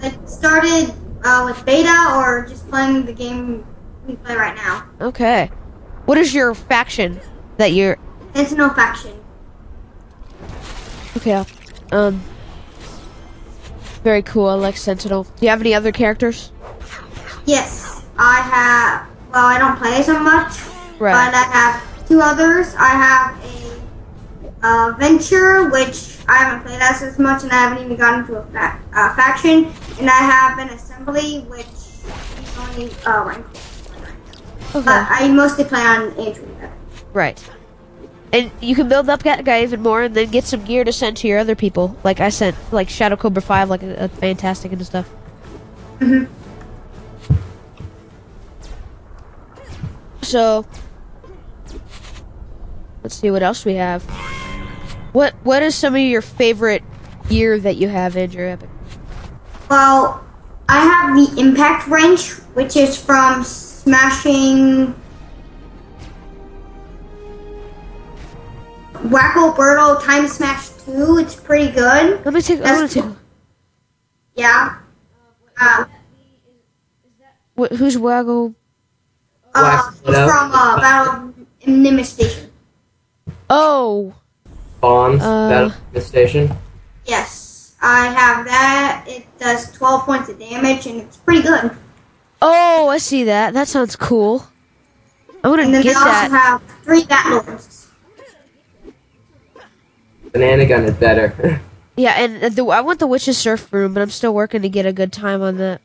it 0.03 0.29
started 0.29 0.95
uh, 1.27 1.45
with 1.45 1.65
beta 1.67 2.13
or 2.15 2.47
just 2.49 2.69
playing 2.69 3.05
the 3.05 3.13
game 3.13 3.67
we 4.07 4.15
play 4.17 4.37
right 4.37 4.55
now. 4.55 4.85
Okay. 5.01 5.51
What 6.05 6.19
is 6.19 6.33
your 6.33 6.55
faction 6.55 7.21
that 7.57 7.73
you're? 7.73 7.99
It's 8.35 8.53
no 8.53 8.71
faction. 8.71 9.19
Okay. 11.17 11.45
Um. 11.93 12.23
Very 14.05 14.23
cool. 14.23 14.47
I 14.47 14.55
like 14.55 14.77
Sentinel. 14.77 15.25
Do 15.25 15.31
you 15.41 15.49
have 15.49 15.61
any 15.61 15.75
other 15.75 15.91
characters? 15.91 16.53
Yes, 17.45 18.05
I 18.19 18.41
have. 18.41 19.09
Well, 19.33 19.47
I 19.47 19.59
don't 19.59 19.77
play 19.77 20.03
so 20.03 20.19
much, 20.21 20.61
Right. 21.01 21.13
but 21.13 21.35
I 21.35 21.43
have 21.53 22.09
two 22.09 22.21
others. 22.21 22.75
I 22.79 22.89
have 22.91 23.37
a 23.45 23.66
uh, 24.63 24.95
Venture, 24.99 25.69
which 25.71 26.17
I 26.29 26.37
haven't 26.39 26.65
played 26.67 26.81
as 26.81 27.03
as 27.03 27.19
much, 27.19 27.43
and 27.43 27.53
I 27.53 27.57
haven't 27.57 27.85
even 27.85 27.97
gotten 27.97 28.21
into 28.21 28.37
a 28.37 28.43
fa- 28.47 28.81
uh, 28.93 29.15
faction. 29.15 29.73
And 29.99 30.09
I 30.11 30.19
have 30.19 30.59
an 30.59 30.69
Assembly, 30.71 31.41
which 31.49 31.67
is 31.67 32.59
only 32.59 32.91
uh, 33.07 33.25
rank. 33.25 33.47
Okay. 34.75 34.85
But 34.85 35.07
I 35.09 35.29
mostly 35.29 35.65
play 35.65 35.81
on 35.81 36.11
Android. 36.19 36.71
Right. 37.13 37.51
And 38.33 38.51
you 38.61 38.75
can 38.75 38.89
build 38.89 39.09
up 39.09 39.23
that 39.23 39.45
guy 39.45 39.63
even 39.63 39.83
more, 39.83 40.03
and 40.03 40.15
then 40.15 40.31
get 40.31 40.45
some 40.45 40.65
gear 40.65 40.85
to 40.85 40.93
send 40.93 41.17
to 41.19 41.29
your 41.29 41.39
other 41.39 41.55
people. 41.55 41.97
Like 42.03 42.21
I 42.21 42.29
sent, 42.29 42.57
like 42.73 42.89
Shadow 42.91 43.17
Cobra 43.17 43.41
Five, 43.41 43.71
like 43.71 43.83
a, 43.83 44.05
a 44.05 44.09
fantastic 44.09 44.73
and 44.73 44.85
stuff. 44.85 45.09
Mhm. 46.01 46.29
So, 50.23 50.67
let's 53.05 53.15
see 53.15 53.31
what 53.31 53.45
else 53.45 53.65
we 53.65 53.75
have. 53.75 54.05
What 55.17 55.33
What 55.45 55.63
is 55.63 55.75
some 55.75 55.95
of 55.95 56.01
your 56.03 56.21
favorite 56.21 56.85
gear 57.31 57.59
that 57.61 57.77
you 57.77 57.89
have, 57.89 58.19
Andrew 58.19 58.47
Epic? 58.47 58.69
Well, 59.71 60.23
I 60.69 60.81
have 60.81 61.17
the 61.17 61.41
Impact 61.41 61.89
Wrench, 61.89 62.33
which 62.53 62.77
is 62.77 63.03
from 63.03 63.43
smashing 63.43 64.95
Wacko 69.09 69.57
Birdo 69.57 70.05
Time 70.05 70.29
Smash 70.29 70.69
2. 70.85 71.17
It's 71.21 71.35
pretty 71.35 71.73
good. 71.73 72.23
Let 72.23 72.35
me 72.35 72.43
take. 72.43 72.61
I 72.61 72.75
want 72.75 72.91
That's- 72.91 72.93
to. 72.93 73.17
Yeah. 74.35 74.77
Uh, 75.59 75.85
Wh- 77.59 77.75
who's 77.75 77.97
Waggle? 77.97 78.55
uh, 79.55 79.91
it's 79.95 80.01
from 80.11 80.53
uh, 80.53 80.77
Battle 80.79 81.33
Nimbus 81.67 82.11
Station. 82.11 82.51
Oh, 83.49 84.15
Spawns, 84.87 85.21
Uh. 85.23 85.49
Battle 85.49 85.73
Mist 85.93 86.07
Station. 86.09 86.57
Yes, 87.07 87.75
I 87.83 88.07
have 88.07 88.45
that. 88.47 89.05
It 89.09 89.27
does 89.39 89.73
12 89.73 90.05
points 90.05 90.29
of 90.29 90.39
damage, 90.39 90.87
and 90.87 91.01
it's 91.01 91.17
pretty 91.17 91.43
good. 91.43 91.73
oh, 92.43 92.89
I 92.89 92.99
see 92.99 93.25
that. 93.25 93.53
That 93.55 93.67
sounds 93.67 93.97
cool. 93.97 94.47
I 95.43 95.49
want 95.49 95.61
And 95.63 95.71
to 95.71 95.77
then 95.79 95.83
get 95.83 95.97
I 95.97 95.99
also 95.99 96.29
that. 96.33 96.41
have 96.41 96.63
three 96.85 97.03
Batlords. 97.05 97.87
Banana 100.33 100.67
Gun 100.67 100.85
is 100.85 100.95
better. 100.95 101.61
Yeah, 101.99 102.11
and 102.13 102.55
the, 102.55 102.63
I 102.67 102.83
want 102.83 102.99
the 102.99 103.07
Witch's 103.07 103.39
Surf 103.39 103.73
Room, 103.73 103.95
but 103.95 104.03
I'm 104.03 104.11
still 104.11 104.35
working 104.35 104.61
to 104.61 104.69
get 104.69 104.85
a 104.85 104.93
good 104.93 105.15
time 105.15 105.41
on 105.41 105.57
that. 105.57 105.81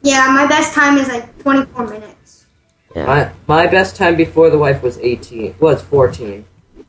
Yeah, 0.00 0.28
my 0.28 0.46
best 0.46 0.72
time 0.74 0.96
is 0.96 1.08
like 1.08 1.36
24 1.42 1.88
minutes. 1.88 2.46
my 2.94 3.32
my 3.48 3.66
best 3.66 3.96
time 3.96 4.14
before 4.14 4.50
the 4.50 4.58
wife 4.58 4.80
was 4.80 4.96
18. 4.98 5.56
Was 5.58 5.82
14. 5.82 6.44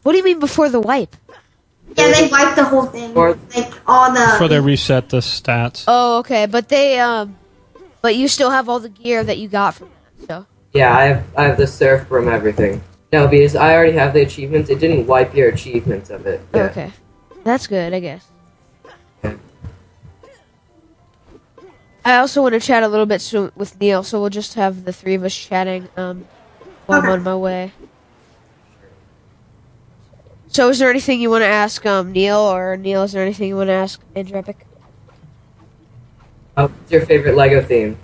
What 0.05 0.11
do 0.11 0.19
you 0.19 0.23
mean 0.23 0.39
before 0.39 0.69
the 0.69 0.79
wipe? 0.79 1.15
Yeah, 1.97 2.11
they 2.11 2.27
wiped 2.27 2.55
the 2.57 2.63
whole 2.63 2.85
thing. 2.85 3.17
Or- 3.17 3.35
Like 3.55 3.73
all 3.87 4.13
the. 4.13 4.19
Before 4.33 4.47
they 4.47 4.59
reset 4.59 5.09
the 5.09 5.17
stats. 5.17 5.85
Oh, 5.87 6.19
okay, 6.19 6.45
but 6.45 6.69
they 6.69 6.99
um, 6.99 7.35
but 8.03 8.15
you 8.15 8.27
still 8.27 8.51
have 8.51 8.69
all 8.69 8.79
the 8.79 8.89
gear 8.89 9.23
that 9.23 9.39
you 9.39 9.47
got 9.47 9.73
from 9.73 9.89
that. 9.89 10.27
So 10.27 10.45
Yeah, 10.73 10.95
I 10.95 11.05
have 11.05 11.23
I 11.35 11.43
have 11.45 11.57
the 11.57 11.65
surf 11.65 12.07
from 12.07 12.27
everything. 12.27 12.83
No, 13.11 13.27
because 13.27 13.55
I 13.55 13.73
already 13.73 13.93
have 13.93 14.13
the 14.13 14.21
achievements. 14.21 14.69
It 14.69 14.77
didn't 14.77 15.07
wipe 15.07 15.33
your 15.33 15.49
achievements 15.49 16.11
of 16.11 16.27
it. 16.27 16.39
Yeah. 16.53 16.65
okay, 16.65 16.91
that's 17.43 17.65
good, 17.65 17.91
I 17.91 17.99
guess. 17.99 18.27
Okay. 19.23 19.37
I 22.05 22.17
also 22.17 22.43
want 22.43 22.53
to 22.53 22.59
chat 22.59 22.83
a 22.83 22.87
little 22.87 23.07
bit 23.07 23.21
so, 23.21 23.51
with 23.55 23.81
Neil, 23.81 24.03
so 24.03 24.21
we'll 24.21 24.29
just 24.29 24.53
have 24.53 24.85
the 24.85 24.93
three 24.93 25.15
of 25.15 25.23
us 25.23 25.35
chatting 25.35 25.89
um, 25.97 26.27
while 26.85 27.01
I'm 27.01 27.09
on 27.09 27.23
my 27.23 27.35
way. 27.35 27.71
So, 30.55 30.69
is 30.69 30.79
there 30.79 30.89
anything 30.89 31.19
you 31.19 31.29
want 31.29 31.41
to 31.41 31.47
ask 31.47 31.85
um, 31.85 32.13
Neil, 32.13 32.37
or 32.37 32.77
Neil, 32.77 33.03
is 33.03 33.11
there 33.11 33.21
anything 33.21 33.49
you 33.49 33.57
want 33.57 33.67
to 33.67 33.73
ask 33.73 33.99
Andrew 34.15 34.37
Epic? 34.37 34.65
Uh, 36.55 36.69
what's 36.69 36.89
your 36.89 37.05
favorite 37.05 37.35
Lego 37.35 37.61
theme? 37.61 37.97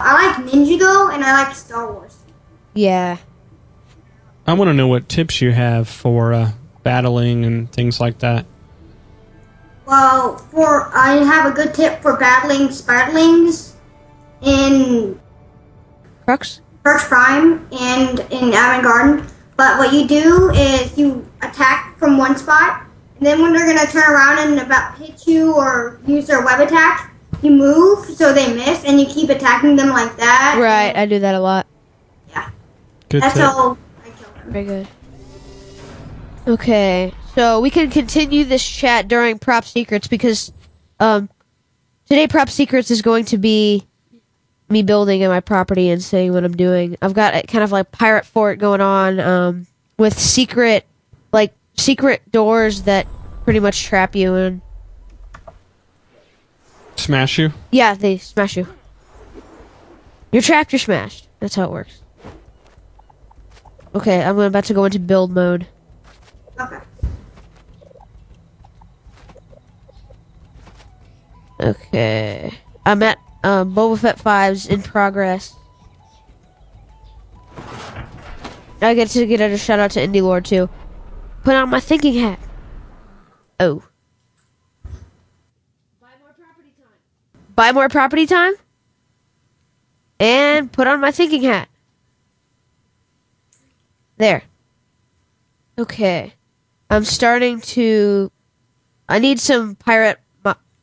I 0.00 0.26
like 0.26 0.44
Ninjago 0.44 1.14
and 1.14 1.22
I 1.22 1.44
like 1.44 1.54
Star 1.54 1.92
Wars. 1.92 2.16
Yeah. 2.74 3.18
I 4.44 4.54
want 4.54 4.70
to 4.70 4.74
know 4.74 4.88
what 4.88 5.08
tips 5.08 5.40
you 5.40 5.52
have 5.52 5.88
for 5.88 6.32
uh, 6.32 6.50
battling 6.82 7.44
and 7.44 7.70
things 7.70 8.00
like 8.00 8.18
that. 8.18 8.44
Well, 9.86 10.38
for 10.38 10.90
I 10.92 11.18
have 11.18 11.46
a 11.46 11.54
good 11.54 11.74
tip 11.74 12.02
for 12.02 12.16
battling 12.16 12.70
Spiderlings 12.70 13.74
in 14.42 15.20
Crux? 16.24 16.60
First 16.82 17.06
Prime 17.06 17.68
and 17.70 18.18
in 18.32 18.48
Avant 18.48 18.82
Garden. 18.82 19.26
But 19.56 19.78
what 19.78 19.92
you 19.92 20.08
do 20.08 20.50
is 20.50 20.98
you 20.98 21.27
attack 21.42 21.98
from 21.98 22.18
one 22.18 22.36
spot, 22.36 22.84
and 23.18 23.26
then 23.26 23.40
when 23.42 23.52
they're 23.52 23.66
gonna 23.66 23.90
turn 23.90 24.10
around 24.10 24.38
and 24.38 24.60
about 24.60 24.98
hit 24.98 25.26
you 25.26 25.54
or 25.54 26.00
use 26.06 26.26
their 26.26 26.44
web 26.44 26.60
attack, 26.60 27.14
you 27.42 27.50
move 27.50 28.04
so 28.06 28.32
they 28.32 28.52
miss, 28.54 28.84
and 28.84 29.00
you 29.00 29.06
keep 29.06 29.30
attacking 29.30 29.76
them 29.76 29.88
like 29.88 30.16
that. 30.16 30.58
Right, 30.60 30.94
I 30.96 31.06
do 31.06 31.18
that 31.18 31.34
a 31.34 31.40
lot. 31.40 31.66
Good 33.08 33.22
That's 33.22 33.34
tip. 33.34 33.42
how 33.42 33.78
I 34.04 34.10
kill 34.10 34.30
them. 34.30 34.52
Very 34.52 34.64
good. 34.64 34.88
Okay, 36.46 37.12
so 37.34 37.60
we 37.60 37.70
can 37.70 37.90
continue 37.90 38.44
this 38.44 38.66
chat 38.66 39.08
during 39.08 39.38
Prop 39.38 39.64
Secrets 39.64 40.08
because 40.08 40.52
um, 41.00 41.28
today 42.06 42.26
Prop 42.26 42.48
Secrets 42.50 42.90
is 42.90 43.02
going 43.02 43.24
to 43.26 43.38
be 43.38 43.86
me 44.68 44.82
building 44.82 45.22
at 45.22 45.28
my 45.28 45.40
property 45.40 45.88
and 45.88 46.02
saying 46.02 46.32
what 46.32 46.44
I'm 46.44 46.56
doing. 46.56 46.96
I've 47.00 47.14
got 47.14 47.34
a 47.34 47.42
kind 47.42 47.64
of 47.64 47.72
like 47.72 47.90
pirate 47.92 48.26
fort 48.26 48.58
going 48.58 48.82
on 48.82 49.20
um, 49.20 49.66
with 49.98 50.18
secret, 50.18 50.84
like 50.84 50.86
secret 51.78 52.30
doors 52.30 52.82
that 52.82 53.06
pretty 53.44 53.60
much 53.60 53.84
trap 53.84 54.14
you 54.14 54.34
and 54.34 54.60
Smash 56.96 57.38
you? 57.38 57.52
yeah, 57.70 57.94
they 57.94 58.18
smash 58.18 58.56
you. 58.56 58.66
You're 60.32 60.42
trapped, 60.42 60.72
you're 60.72 60.80
smashed. 60.80 61.28
That's 61.40 61.54
how 61.54 61.64
it 61.64 61.70
works. 61.70 62.02
Okay, 63.94 64.22
I'm 64.22 64.38
about 64.38 64.64
to 64.64 64.74
go 64.74 64.84
into 64.84 64.98
build 64.98 65.30
mode. 65.30 65.66
Okay. 66.60 66.78
Okay. 71.60 72.52
I'm 72.84 73.02
at 73.02 73.18
um, 73.44 73.74
Boba 73.74 73.98
Fett 73.98 74.18
5's 74.18 74.66
in 74.66 74.82
progress. 74.82 75.54
I 78.80 78.94
get 78.94 79.08
to 79.10 79.26
get 79.26 79.40
a 79.40 79.56
shout 79.56 79.78
out 79.78 79.92
to 79.92 80.00
Indie 80.00 80.22
Lord 80.22 80.44
too. 80.44 80.68
Put 81.48 81.56
on 81.56 81.70
my 81.70 81.80
thinking 81.80 82.12
hat. 82.12 82.38
Oh. 83.58 83.82
Buy 87.56 87.72
more 87.72 87.88
property 87.88 88.26
time. 88.26 88.52
And 90.20 90.70
put 90.70 90.86
on 90.86 91.00
my 91.00 91.10
thinking 91.10 91.44
hat. 91.44 91.70
There. 94.18 94.42
Okay. 95.78 96.34
I'm 96.90 97.04
starting 97.04 97.62
to. 97.62 98.30
I 99.08 99.18
need 99.18 99.40
some 99.40 99.74
pirate 99.74 100.18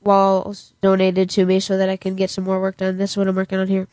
walls 0.02 0.74
donated 0.82 1.30
to 1.30 1.46
me 1.46 1.60
so 1.60 1.78
that 1.78 1.90
I 1.90 1.96
can 1.96 2.16
get 2.16 2.32
some 2.32 2.44
more 2.44 2.60
work 2.60 2.78
done. 2.78 2.98
That's 2.98 3.16
what 3.16 3.28
I'm 3.28 3.36
working 3.36 3.60
on 3.60 3.68
here. 3.68 3.88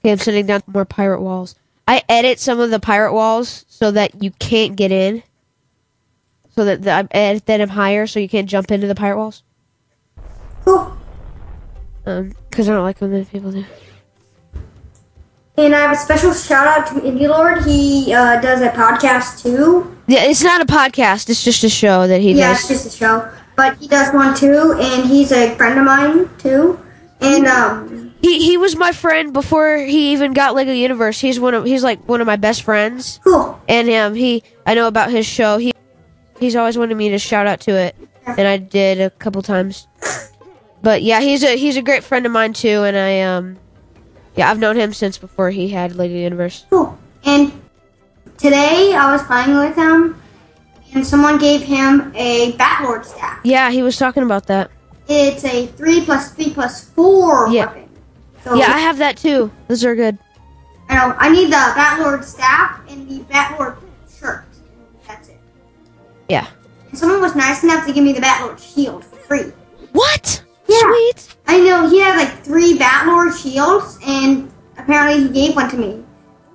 Okay, 0.00 0.10
I'm 0.10 0.18
sitting 0.18 0.46
down 0.46 0.64
more 0.66 0.84
pirate 0.84 1.20
walls. 1.20 1.54
I 1.86 2.02
edit 2.08 2.40
some 2.40 2.58
of 2.58 2.70
the 2.70 2.80
pirate 2.80 3.12
walls 3.12 3.64
so 3.68 3.92
that 3.92 4.20
you 4.20 4.32
can't 4.32 4.74
get 4.74 4.90
in. 4.90 5.22
So 6.56 6.64
that 6.64 6.82
the, 6.82 6.90
I 6.92 7.08
edit 7.12 7.46
them 7.46 7.68
higher 7.68 8.06
so 8.06 8.18
you 8.20 8.28
can't 8.28 8.48
jump 8.48 8.70
into 8.70 8.86
the 8.86 8.94
pirate 8.94 9.16
walls. 9.18 9.42
Cool. 10.64 10.96
Um, 12.06 12.32
because 12.50 12.68
I 12.68 12.72
don't 12.72 12.82
like 12.82 13.00
when 13.00 13.12
the 13.12 13.24
people 13.24 13.52
do. 13.52 13.64
And 15.56 15.74
I 15.74 15.80
have 15.80 15.92
a 15.92 15.96
special 15.96 16.32
shout 16.32 16.66
out 16.66 16.86
to 16.88 16.94
Indie 17.06 17.28
Lord. 17.28 17.64
He 17.64 18.14
uh, 18.14 18.40
does 18.40 18.62
a 18.62 18.70
podcast 18.70 19.42
too. 19.42 19.96
Yeah, 20.06 20.24
it's 20.24 20.42
not 20.42 20.60
a 20.62 20.64
podcast. 20.64 21.28
It's 21.28 21.44
just 21.44 21.62
a 21.64 21.68
show 21.68 22.06
that 22.06 22.20
he 22.20 22.32
does. 22.32 22.38
Yeah, 22.38 22.52
it's 22.52 22.68
just 22.68 22.86
a 22.86 22.90
show. 22.90 23.30
But 23.56 23.76
he 23.76 23.86
does 23.86 24.12
one 24.14 24.34
too, 24.34 24.74
and 24.80 25.08
he's 25.08 25.32
a 25.32 25.54
friend 25.56 25.78
of 25.78 25.84
mine 25.84 26.30
too. 26.38 26.80
And 27.20 27.46
um, 27.46 28.14
He 28.22 28.38
he 28.46 28.56
was 28.56 28.74
my 28.74 28.92
friend 28.92 29.34
before 29.34 29.76
he 29.76 30.12
even 30.12 30.32
got 30.32 30.54
Lego 30.54 30.72
Universe. 30.72 31.20
He's 31.20 31.38
one 31.38 31.52
of 31.52 31.64
he's 31.66 31.84
like 31.84 32.02
one 32.08 32.22
of 32.22 32.26
my 32.26 32.36
best 32.36 32.62
friends. 32.62 33.20
cool. 33.22 33.60
And 33.68 33.90
um 33.90 34.14
he 34.14 34.42
I 34.64 34.74
know 34.74 34.86
about 34.88 35.10
his 35.10 35.26
show. 35.26 35.58
He 35.58 35.74
he's 36.40 36.56
always 36.56 36.76
wanted 36.76 36.96
me 36.96 37.10
to 37.10 37.18
shout 37.18 37.46
out 37.46 37.60
to 37.60 37.72
it. 37.72 37.94
And 38.26 38.46
I 38.48 38.56
did 38.56 39.00
a 39.00 39.10
couple 39.10 39.42
times. 39.42 39.86
But 40.82 41.02
yeah, 41.02 41.20
he's 41.20 41.42
a 41.44 41.56
he's 41.56 41.76
a 41.76 41.82
great 41.82 42.02
friend 42.04 42.24
of 42.26 42.32
mine 42.32 42.52
too 42.54 42.82
and 42.84 42.96
I 42.96 43.20
um 43.20 43.58
yeah, 44.36 44.50
I've 44.50 44.58
known 44.58 44.76
him 44.76 44.92
since 44.92 45.18
before 45.18 45.50
he 45.50 45.68
had 45.68 45.94
Lego 45.96 46.14
Universe. 46.14 46.64
Cool. 46.70 46.96
And 47.24 47.52
today 48.38 48.94
I 48.94 49.12
was 49.12 49.22
playing 49.24 49.56
with 49.58 49.74
him, 49.76 50.20
and 50.94 51.06
someone 51.06 51.36
gave 51.38 51.60
him 51.62 52.12
a 52.14 52.52
Batlord 52.52 53.04
staff. 53.04 53.40
Yeah, 53.44 53.70
he 53.70 53.82
was 53.82 53.96
talking 53.98 54.22
about 54.22 54.46
that. 54.46 54.70
It's 55.08 55.44
a 55.44 55.66
three 55.66 56.04
plus 56.04 56.30
three 56.32 56.50
plus 56.54 56.84
four 56.90 57.48
Yeah. 57.48 57.66
weapon. 57.66 57.88
So 58.44 58.54
Yeah, 58.54 58.72
I 58.72 58.78
have 58.78 58.98
that 58.98 59.16
too. 59.18 59.50
Those 59.68 59.84
are 59.84 59.94
good. 59.96 60.16
I 60.88 60.94
know 60.94 61.14
I 61.18 61.28
need 61.28 61.46
the 61.46 61.56
Batlord 61.56 62.24
staff 62.24 62.80
and 62.88 63.08
the 63.08 63.18
Batlord 63.24 63.76
shirt. 63.76 63.80
That's 63.80 63.82
it. 63.82 63.89
Yeah. 66.30 66.46
And 66.88 66.98
someone 66.98 67.20
was 67.20 67.34
nice 67.34 67.62
enough 67.62 67.86
to 67.86 67.92
give 67.92 68.04
me 68.04 68.12
the 68.12 68.20
Batlord 68.20 68.58
shield 68.58 69.04
for 69.04 69.16
free. 69.16 69.52
What? 69.92 70.44
Yeah. 70.68 70.80
Sweet. 70.80 71.36
I 71.46 71.58
know 71.58 71.88
he 71.88 72.00
had 72.00 72.16
like 72.16 72.44
three 72.44 72.78
Batlord 72.78 73.36
shields, 73.40 73.98
and 74.06 74.52
apparently 74.78 75.24
he 75.24 75.28
gave 75.28 75.56
one 75.56 75.68
to 75.70 75.76
me. 75.76 76.04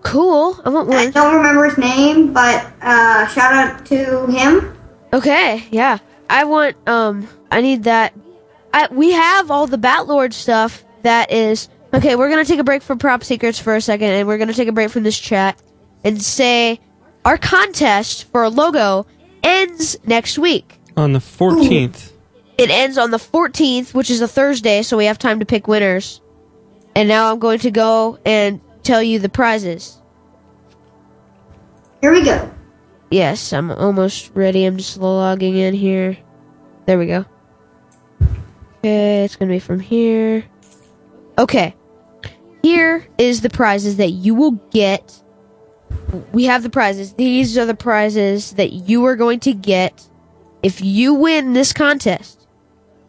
Cool. 0.03 0.59
I 0.63 0.69
want 0.69 0.87
one. 0.87 0.97
I 0.97 1.09
don't 1.09 1.35
remember 1.35 1.65
his 1.65 1.77
name, 1.77 2.31
but 2.31 2.71
uh, 2.81 3.27
shout 3.27 3.53
out 3.53 3.85
to 3.87 4.27
him. 4.27 4.77
Okay, 5.11 5.63
yeah. 5.71 5.97
I 6.29 6.45
want 6.45 6.75
um 6.87 7.27
I 7.51 7.61
need 7.61 7.83
that 7.83 8.13
I 8.73 8.87
we 8.91 9.11
have 9.11 9.51
all 9.51 9.67
the 9.67 9.77
Batlord 9.77 10.33
stuff 10.33 10.83
that 11.03 11.31
is 11.31 11.69
Okay, 11.95 12.17
we're 12.17 12.29
going 12.29 12.43
to 12.43 12.49
take 12.49 12.59
a 12.59 12.63
break 12.63 12.81
from 12.81 12.99
prop 12.99 13.23
secrets 13.23 13.57
for 13.57 13.73
a 13.73 13.79
second 13.79 14.09
and 14.09 14.27
we're 14.27 14.37
going 14.37 14.49
to 14.49 14.53
take 14.53 14.67
a 14.67 14.73
break 14.73 14.89
from 14.89 15.03
this 15.03 15.17
chat 15.17 15.57
and 16.03 16.21
say 16.21 16.81
our 17.23 17.37
contest 17.37 18.25
for 18.31 18.43
a 18.43 18.49
logo 18.49 19.05
ends 19.45 19.97
next 20.05 20.37
week. 20.37 20.79
On 20.97 21.13
the 21.13 21.19
14th. 21.19 22.11
It 22.57 22.69
ends 22.69 22.97
on 22.97 23.11
the 23.11 23.17
14th, 23.17 23.93
which 23.93 24.09
is 24.09 24.21
a 24.21 24.27
Thursday, 24.27 24.81
so 24.81 24.97
we 24.97 25.05
have 25.05 25.19
time 25.19 25.39
to 25.39 25.45
pick 25.45 25.67
winners. 25.67 26.21
And 26.95 27.09
now 27.09 27.31
I'm 27.31 27.39
going 27.39 27.59
to 27.59 27.71
go 27.71 28.17
and 28.25 28.61
tell 28.83 29.03
you 29.03 29.19
the 29.19 29.29
prizes. 29.29 30.01
Here 32.01 32.13
we 32.13 32.23
go. 32.23 32.51
Yes, 33.11 33.51
I'm 33.51 33.71
almost 33.71 34.31
ready. 34.33 34.65
I'm 34.65 34.77
just 34.77 34.97
logging 34.97 35.55
in 35.55 35.73
here. 35.73 36.17
There 36.85 36.97
we 36.97 37.07
go. 37.07 37.25
Okay, 38.79 39.23
it's 39.23 39.35
gonna 39.35 39.51
be 39.51 39.59
from 39.59 39.79
here. 39.79 40.45
Okay. 41.37 41.75
Here 42.61 43.07
is 43.17 43.41
the 43.41 43.49
prizes 43.49 43.97
that 43.97 44.11
you 44.11 44.33
will 44.35 44.51
get. 44.71 45.21
We 46.31 46.45
have 46.45 46.63
the 46.63 46.69
prizes. 46.69 47.13
These 47.13 47.57
are 47.57 47.65
the 47.65 47.75
prizes 47.75 48.53
that 48.53 48.73
you 48.73 49.05
are 49.05 49.15
going 49.15 49.39
to 49.41 49.53
get 49.53 50.07
if 50.63 50.81
you 50.81 51.13
win 51.13 51.53
this 51.53 51.73
contest. 51.73 52.47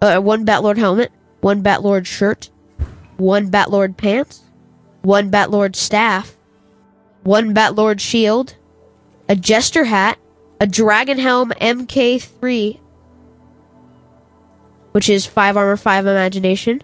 Uh, 0.03 0.21
one 0.21 0.45
Batlord 0.45 0.77
helmet, 0.77 1.11
one 1.41 1.63
Batlord 1.63 2.07
shirt, 2.07 2.51
one 3.17 3.51
Batlord 3.51 3.97
pants, 3.97 4.43
one 5.03 5.31
Batlord 5.31 5.75
staff, 5.75 6.37
one 7.23 7.55
Batlord 7.55 7.99
shield, 8.01 8.57
a 9.29 9.37
jester 9.37 9.85
hat, 9.85 10.19
a 10.61 10.67
dragon 10.67 11.19
helm 11.19 11.51
MK3, 11.61 12.79
which 14.93 15.09
is 15.09 15.27
5 15.27 15.57
armor, 15.57 15.77
5 15.77 16.07
imagination. 16.07 16.83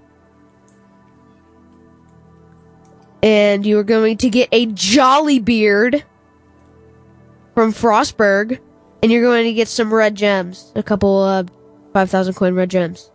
And 3.23 3.65
you 3.65 3.79
are 3.79 3.85
going 3.85 4.17
to 4.19 4.31
get 4.31 4.49
a 4.53 4.67
jolly 4.67 5.39
beard 5.39 6.05
from 7.55 7.73
Frostburgh. 7.73 8.59
And 9.03 9.11
you're 9.11 9.23
going 9.23 9.45
to 9.45 9.53
get 9.53 9.69
some 9.69 9.93
red 9.93 10.15
gems. 10.15 10.73
A 10.75 10.83
couple 10.83 11.23
uh 11.23 11.45
5,000 11.93 12.35
coin 12.35 12.55
red 12.55 12.71
gems. 12.71 13.11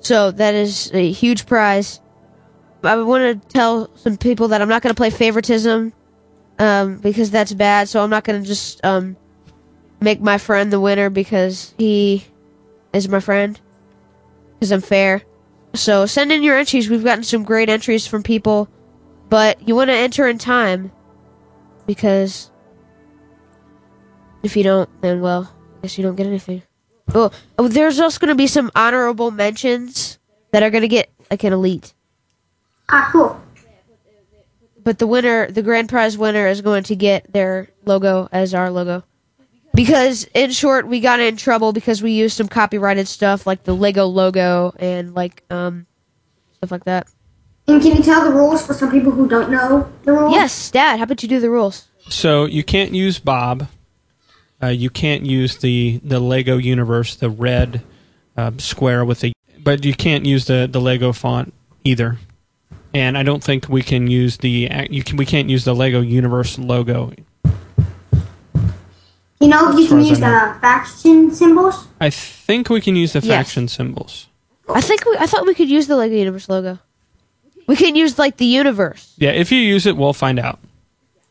So 0.00 0.30
that 0.32 0.54
is 0.54 0.90
a 0.92 1.10
huge 1.10 1.46
prize. 1.46 2.00
I 2.82 2.96
want 2.96 3.42
to 3.42 3.48
tell 3.48 3.90
some 3.96 4.16
people 4.16 4.48
that 4.48 4.60
I'm 4.60 4.68
not 4.68 4.82
going 4.82 4.94
to 4.94 4.98
play 4.98 5.10
favoritism 5.10 5.92
um, 6.58 6.98
because 6.98 7.30
that's 7.30 7.52
bad. 7.52 7.88
So 7.88 8.02
I'm 8.02 8.10
not 8.10 8.24
gonna 8.24 8.42
just 8.42 8.84
um, 8.84 9.16
make 10.00 10.20
my 10.20 10.38
friend 10.38 10.72
the 10.72 10.80
winner 10.80 11.10
because 11.10 11.74
he 11.78 12.24
is 12.92 13.08
my 13.08 13.20
friend. 13.20 13.58
Because 14.54 14.72
I'm 14.72 14.80
fair. 14.80 15.22
So 15.74 16.06
send 16.06 16.32
in 16.32 16.42
your 16.42 16.56
entries. 16.56 16.88
We've 16.88 17.04
gotten 17.04 17.24
some 17.24 17.42
great 17.42 17.68
entries 17.68 18.06
from 18.06 18.22
people, 18.22 18.68
but 19.28 19.66
you 19.66 19.74
want 19.74 19.88
to 19.88 19.94
enter 19.94 20.28
in 20.28 20.38
time 20.38 20.92
because 21.86 22.50
if 24.42 24.56
you 24.56 24.62
don't, 24.62 24.88
then 25.00 25.20
well, 25.20 25.52
I 25.78 25.82
guess 25.82 25.98
you 25.98 26.04
don't 26.04 26.16
get 26.16 26.26
anything. 26.26 26.62
Oh, 27.14 27.30
oh 27.58 27.68
there's 27.68 28.00
also 28.00 28.18
going 28.18 28.28
to 28.28 28.34
be 28.34 28.46
some 28.46 28.70
honorable 28.74 29.30
mentions 29.30 30.18
that 30.52 30.62
are 30.62 30.70
going 30.70 30.82
to 30.82 30.88
get 30.88 31.10
like 31.30 31.44
an 31.44 31.52
elite. 31.52 31.94
Ah, 32.88 33.08
cool. 33.12 33.40
but 34.82 34.98
the 34.98 35.06
winner, 35.06 35.50
the 35.50 35.62
grand 35.62 35.88
prize 35.88 36.16
winner, 36.16 36.46
is 36.46 36.60
going 36.60 36.84
to 36.84 36.94
get 36.94 37.32
their 37.32 37.68
logo 37.84 38.28
as 38.30 38.54
our 38.54 38.70
logo. 38.70 39.02
Because, 39.74 40.26
in 40.32 40.52
short, 40.52 40.86
we 40.86 41.00
got 41.00 41.20
in 41.20 41.36
trouble 41.36 41.72
because 41.72 42.02
we 42.02 42.12
used 42.12 42.36
some 42.36 42.48
copyrighted 42.48 43.08
stuff 43.08 43.46
like 43.46 43.64
the 43.64 43.74
Lego 43.74 44.06
logo 44.06 44.72
and 44.78 45.14
like 45.14 45.42
um 45.50 45.86
stuff 46.54 46.70
like 46.70 46.84
that. 46.84 47.08
And 47.68 47.82
can 47.82 47.96
you 47.96 48.02
tell 48.02 48.24
the 48.24 48.30
rules 48.30 48.64
for 48.64 48.74
some 48.74 48.90
people 48.90 49.10
who 49.12 49.28
don't 49.28 49.50
know 49.50 49.90
the 50.04 50.12
rules? 50.12 50.32
Yes, 50.32 50.70
Dad. 50.70 50.98
How 50.98 51.04
about 51.04 51.22
you 51.22 51.28
do 51.28 51.40
the 51.40 51.50
rules? 51.50 51.86
So 52.08 52.44
you 52.44 52.62
can't 52.62 52.92
use 52.92 53.18
Bob. 53.18 53.68
Uh, 54.62 54.68
you 54.68 54.88
can't 54.88 55.26
use 55.26 55.56
the, 55.58 56.00
the 56.04 56.20
Lego 56.20 56.56
universe, 56.56 57.16
the 57.16 57.28
red 57.28 57.82
uh, 58.36 58.52
square 58.58 59.04
with 59.04 59.20
the. 59.20 59.32
But 59.58 59.84
you 59.84 59.94
can't 59.94 60.24
use 60.24 60.46
the, 60.46 60.68
the 60.70 60.80
Lego 60.80 61.12
font 61.12 61.52
either. 61.84 62.18
And 62.94 63.18
I 63.18 63.22
don't 63.24 63.42
think 63.42 63.68
we 63.68 63.82
can 63.82 64.06
use 64.06 64.38
the 64.38 64.70
you 64.88 65.02
can, 65.02 65.16
we 65.18 65.26
can't 65.26 65.50
use 65.50 65.64
the 65.64 65.74
Lego 65.74 66.00
universe 66.00 66.58
logo. 66.58 67.12
You 69.40 69.48
know, 69.48 69.76
you 69.76 69.86
can 69.86 70.02
use 70.02 70.18
know. 70.18 70.30
the 70.30 70.60
faction 70.60 71.34
symbols. 71.34 71.88
I 72.00 72.08
think 72.08 72.70
we 72.70 72.80
can 72.80 72.96
use 72.96 73.12
the 73.12 73.20
Yes. 73.20 73.26
faction 73.28 73.68
symbols. 73.68 74.28
I 74.68 74.80
think 74.80 75.04
we, 75.04 75.16
I 75.18 75.26
thought 75.26 75.46
we 75.46 75.54
could 75.54 75.68
use 75.68 75.86
the 75.88 75.96
Lego 75.96 76.14
Universe 76.14 76.48
logo. 76.48 76.78
We 77.66 77.76
can 77.76 77.96
use 77.96 78.18
like 78.18 78.36
the 78.36 78.46
universe. 78.46 79.12
Yeah, 79.18 79.30
if 79.30 79.50
you 79.52 79.58
use 79.60 79.86
it, 79.86 79.96
we'll 79.96 80.12
find 80.12 80.38
out 80.38 80.58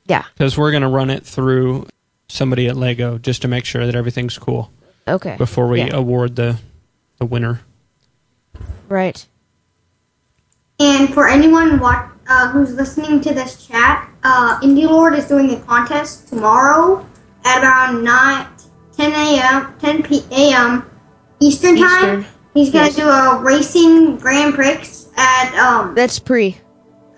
Yeah. 0.06 0.24
because 0.34 0.58
we're 0.58 0.72
gonna 0.72 0.90
run 0.90 1.10
it 1.10 1.26
through 1.26 1.88
somebody 2.28 2.68
at 2.68 2.76
Lego 2.76 3.18
just 3.18 3.42
to 3.44 3.48
make 3.48 3.66
sure 3.66 3.86
that 3.86 3.96
everything's 3.96 4.38
cool 4.38 4.72
Okay. 5.08 5.36
before 5.38 5.68
we 5.68 5.80
Yeah. 5.82 5.96
award 5.96 6.36
the 6.36 6.58
the 7.20 7.26
winner. 7.26 7.62
Right. 8.90 9.26
And 10.80 11.14
for 11.14 11.28
anyone 11.30 11.80
what, 11.80 12.06
uh, 12.28 12.50
who's 12.50 12.74
listening 12.74 13.22
to 13.22 13.34
this 13.34 13.66
chat, 13.66 14.10
uh, 14.24 14.60
Indie 14.60 14.86
Lord 14.90 15.14
is 15.16 15.26
doing 15.26 15.50
a 15.54 15.60
contest 15.62 16.28
tomorrow 16.28 17.06
at 17.46 17.64
around 17.64 18.04
9, 18.04 18.46
10 18.98 19.14
a.m., 19.14 19.74
10 19.80 20.04
p.m. 20.04 20.26
a.m. 20.32 20.86
Eastern 21.40 21.78
time. 21.78 22.26
Eastern. 22.56 22.62
He's 22.64 22.70
gonna 22.72 22.86
Yes. 22.86 22.96
do 22.96 23.10
a 23.10 23.42
racing 23.44 24.18
Grand 24.18 24.54
Prix 24.56 24.80
at 25.18 25.54
um, 25.58 25.94
That's 25.96 26.20
pre. 26.20 26.58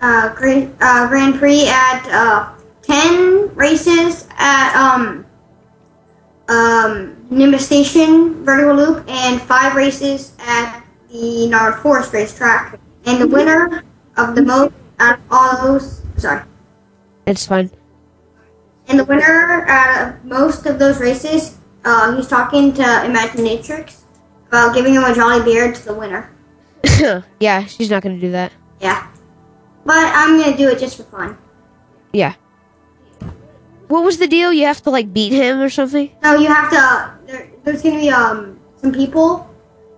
uh, 0.00 0.34
Grand, 0.34 0.74
uh, 0.80 1.08
Grand 1.08 1.38
Prix 1.38 1.66
at 1.68 2.06
uh, 2.10 2.48
10 2.82 3.54
races 3.54 4.26
at 4.38 4.74
um, 4.76 5.24
um, 6.48 7.16
Nimbus 7.30 7.66
Station 7.66 8.44
Vertigo 8.44 8.72
Loop 8.74 9.04
and 9.08 9.40
5 9.40 9.74
races 9.74 10.32
at 10.40 10.82
the 11.10 11.46
Gnarled 11.48 11.76
Forest 11.80 12.12
racetrack. 12.12 12.78
And 13.06 13.20
the 13.20 13.26
winner 13.28 13.84
of 14.16 14.34
the 14.34 14.42
most 14.42 14.72
out 15.00 15.14
of 15.14 15.20
all 15.30 15.62
those, 15.62 16.02
sorry, 16.16 16.42
It's 17.26 17.46
fine. 17.46 17.70
and 18.88 18.98
the 18.98 19.04
winner 19.04 19.64
out 19.68 20.08
of 20.08 20.24
most 20.24 20.66
of 20.66 20.78
those 20.78 20.98
races, 21.00 21.58
uh, 21.84 22.16
he's 22.16 22.26
talking 22.26 22.72
to 22.74 22.82
Imaginatrix 22.82 23.97
about 24.48 24.74
giving 24.74 24.94
him 24.94 25.04
a 25.04 25.14
jolly 25.14 25.42
beard 25.44 25.74
to 25.76 25.84
the 25.84 25.94
winner. 25.94 26.30
yeah, 27.40 27.64
she's 27.64 27.90
not 27.90 28.02
gonna 28.02 28.18
do 28.18 28.32
that. 28.32 28.52
Yeah. 28.80 29.06
But 29.84 30.12
I'm 30.14 30.40
gonna 30.40 30.56
do 30.56 30.68
it 30.68 30.78
just 30.78 30.96
for 30.96 31.04
fun. 31.04 31.38
Yeah. 32.12 32.34
What 33.88 34.04
was 34.04 34.18
the 34.18 34.26
deal? 34.26 34.52
You 34.52 34.66
have 34.66 34.82
to 34.82 34.90
like 34.90 35.12
beat 35.12 35.32
him 35.32 35.60
or 35.60 35.70
something? 35.70 36.10
No, 36.22 36.36
you 36.36 36.48
have 36.48 36.70
to. 36.70 37.18
There, 37.26 37.50
there's 37.64 37.82
gonna 37.82 37.98
be 37.98 38.10
um 38.10 38.58
some 38.76 38.92
people 38.92 39.48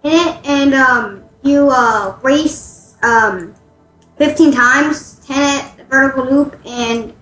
in 0.05 0.13
it, 0.13 0.47
and 0.47 0.75
um 0.75 1.25
you 1.43 1.69
uh 1.71 2.17
race 2.23 2.95
um 3.03 3.55
15 4.19 4.53
times, 4.53 5.21
10 5.27 5.39
at 5.39 5.77
the 5.77 5.85
vertical 5.85 6.25
loop 6.25 6.61
and 6.67 7.15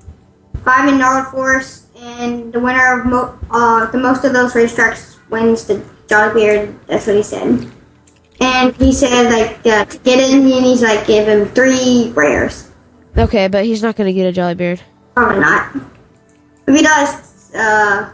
five 0.65 0.89
in 0.89 0.99
gnarled 0.99 1.29
forest. 1.29 1.87
And 1.97 2.53
the 2.53 2.61
winner 2.61 3.01
of 3.01 3.07
mo- 3.07 3.39
uh, 3.51 3.87
the 3.91 3.99
most 3.99 4.25
of 4.25 4.33
those 4.33 4.53
racetracks 4.55 5.17
wins 5.31 5.65
the 5.67 5.83
Jolly 6.09 6.35
Beard. 6.35 6.79
That's 6.87 7.07
what 7.07 7.17
he 7.17 7.23
said. 7.23 7.71
And 8.41 8.75
he 8.77 8.93
said 8.93 9.31
like 9.31 9.67
uh, 9.67 9.85
to 9.85 9.99
get 9.99 10.19
in, 10.31 10.43
and 10.43 10.65
he's 10.65 10.83
like 10.83 11.07
give 11.07 11.29
him 11.29 11.47
three 11.49 12.13
rares. 12.15 12.71
Okay, 13.17 13.49
but 13.49 13.65
he's 13.65 13.83
not 13.83 13.97
gonna 13.97 14.13
get 14.13 14.27
a 14.27 14.33
Jolly 14.33 14.55
Beard. 14.55 14.81
Probably 15.15 15.41
not. 15.41 15.75
If 16.67 16.77
he 16.77 16.83
does, 16.83 17.55
uh, 17.55 18.11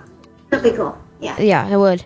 it'll 0.50 0.62
be 0.62 0.76
cool. 0.76 0.98
Yeah. 1.20 1.38
Yeah, 1.40 1.66
I 1.66 1.76
would. 1.76 2.04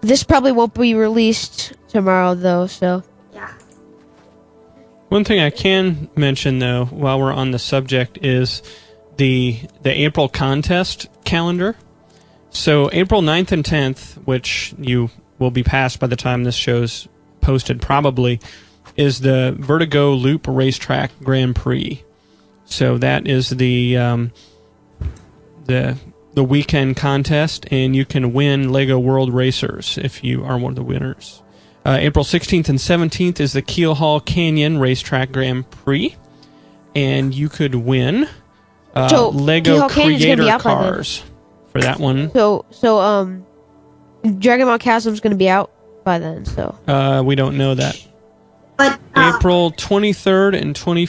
This 0.00 0.22
probably 0.24 0.52
won't 0.52 0.74
be 0.74 0.94
released 0.94 1.74
tomorrow 1.88 2.34
though, 2.34 2.66
so 2.66 3.02
Yeah. 3.32 3.48
One 5.08 5.24
thing 5.24 5.40
I 5.40 5.50
can 5.50 6.08
mention 6.16 6.58
though, 6.58 6.86
while 6.86 7.20
we're 7.20 7.32
on 7.32 7.52
the 7.52 7.58
subject, 7.58 8.18
is 8.22 8.62
the 9.16 9.60
the 9.82 9.92
April 10.04 10.28
contest 10.28 11.06
calendar. 11.24 11.76
So 12.54 12.88
April 12.92 13.20
9th 13.20 13.52
and 13.52 13.64
10th, 13.64 14.14
which 14.26 14.74
you 14.78 15.10
will 15.38 15.50
be 15.50 15.64
past 15.64 15.98
by 15.98 16.06
the 16.06 16.16
time 16.16 16.44
this 16.44 16.54
show's 16.54 17.08
posted 17.40 17.82
probably, 17.82 18.40
is 18.96 19.20
the 19.20 19.54
Vertigo 19.58 20.12
Loop 20.12 20.46
Racetrack 20.48 21.10
Grand 21.22 21.56
Prix. 21.56 22.02
So 22.64 22.96
that 22.98 23.26
is 23.26 23.50
the 23.50 23.98
um, 23.98 24.32
the 25.66 25.98
the 26.34 26.44
weekend 26.44 26.96
contest, 26.96 27.66
and 27.70 27.94
you 27.94 28.04
can 28.04 28.32
win 28.32 28.72
Lego 28.72 28.98
World 28.98 29.34
Racers 29.34 29.98
if 29.98 30.24
you 30.24 30.44
are 30.44 30.56
one 30.56 30.70
of 30.72 30.76
the 30.76 30.82
winners. 30.82 31.42
Uh, 31.84 31.98
April 32.00 32.24
16th 32.24 32.68
and 32.70 32.78
17th 32.78 33.40
is 33.40 33.52
the 33.52 33.62
Keelhaul 33.62 34.24
Canyon 34.24 34.78
Racetrack 34.78 35.32
Grand 35.32 35.70
Prix, 35.70 36.16
and 36.94 37.34
you 37.34 37.48
could 37.48 37.74
win 37.74 38.26
uh, 38.94 39.08
So, 39.08 39.28
Lego 39.30 39.80
Hall 39.80 39.88
Canyon's 39.90 40.24
gonna 40.24 40.36
be 40.36 40.42
Creator 40.42 40.58
cars 40.60 41.22
for 41.74 41.80
that 41.82 41.98
one. 41.98 42.30
so 42.32 42.64
so 42.70 42.98
um, 43.00 43.44
Dragon 44.38 44.66
Maw 44.66 44.78
Chasm's 44.78 45.20
gonna 45.20 45.34
be 45.36 45.48
out 45.48 45.70
by 46.04 46.18
then. 46.18 46.44
So 46.46 46.78
Uh, 46.86 47.22
we 47.24 47.34
don't 47.34 47.56
know 47.58 47.74
that. 47.74 48.02
But 48.76 48.98
uh, 49.14 49.32
April 49.36 49.70
23rd 49.72 50.60
and 50.60 50.74
20. 50.74 51.08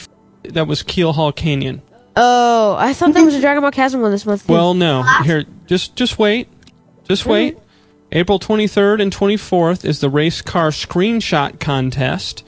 That 0.49 0.67
was 0.67 0.83
Keelhaul 0.83 1.35
Canyon. 1.35 1.81
oh, 2.15 2.75
I 2.77 2.93
thought 2.93 3.13
there 3.13 3.25
was 3.25 3.33
a 3.35 3.41
Dragon 3.41 3.63
Maw 3.63 3.71
Chasm 3.71 4.01
one 4.01 4.11
this 4.11 4.25
month. 4.25 4.45
too. 4.45 4.53
Well, 4.53 4.73
no. 4.73 5.03
Here, 5.23 5.45
just 5.65 5.95
just 5.95 6.19
wait. 6.19 6.47
Just 7.07 7.25
wait. 7.25 7.57
April 8.11 8.39
23rd 8.39 9.01
and 9.01 9.11
24th 9.15 9.83
is 9.83 9.99
the 9.99 10.09
race 10.09 10.41
car 10.41 10.69
screenshot 10.69 11.59
contest, 11.59 12.45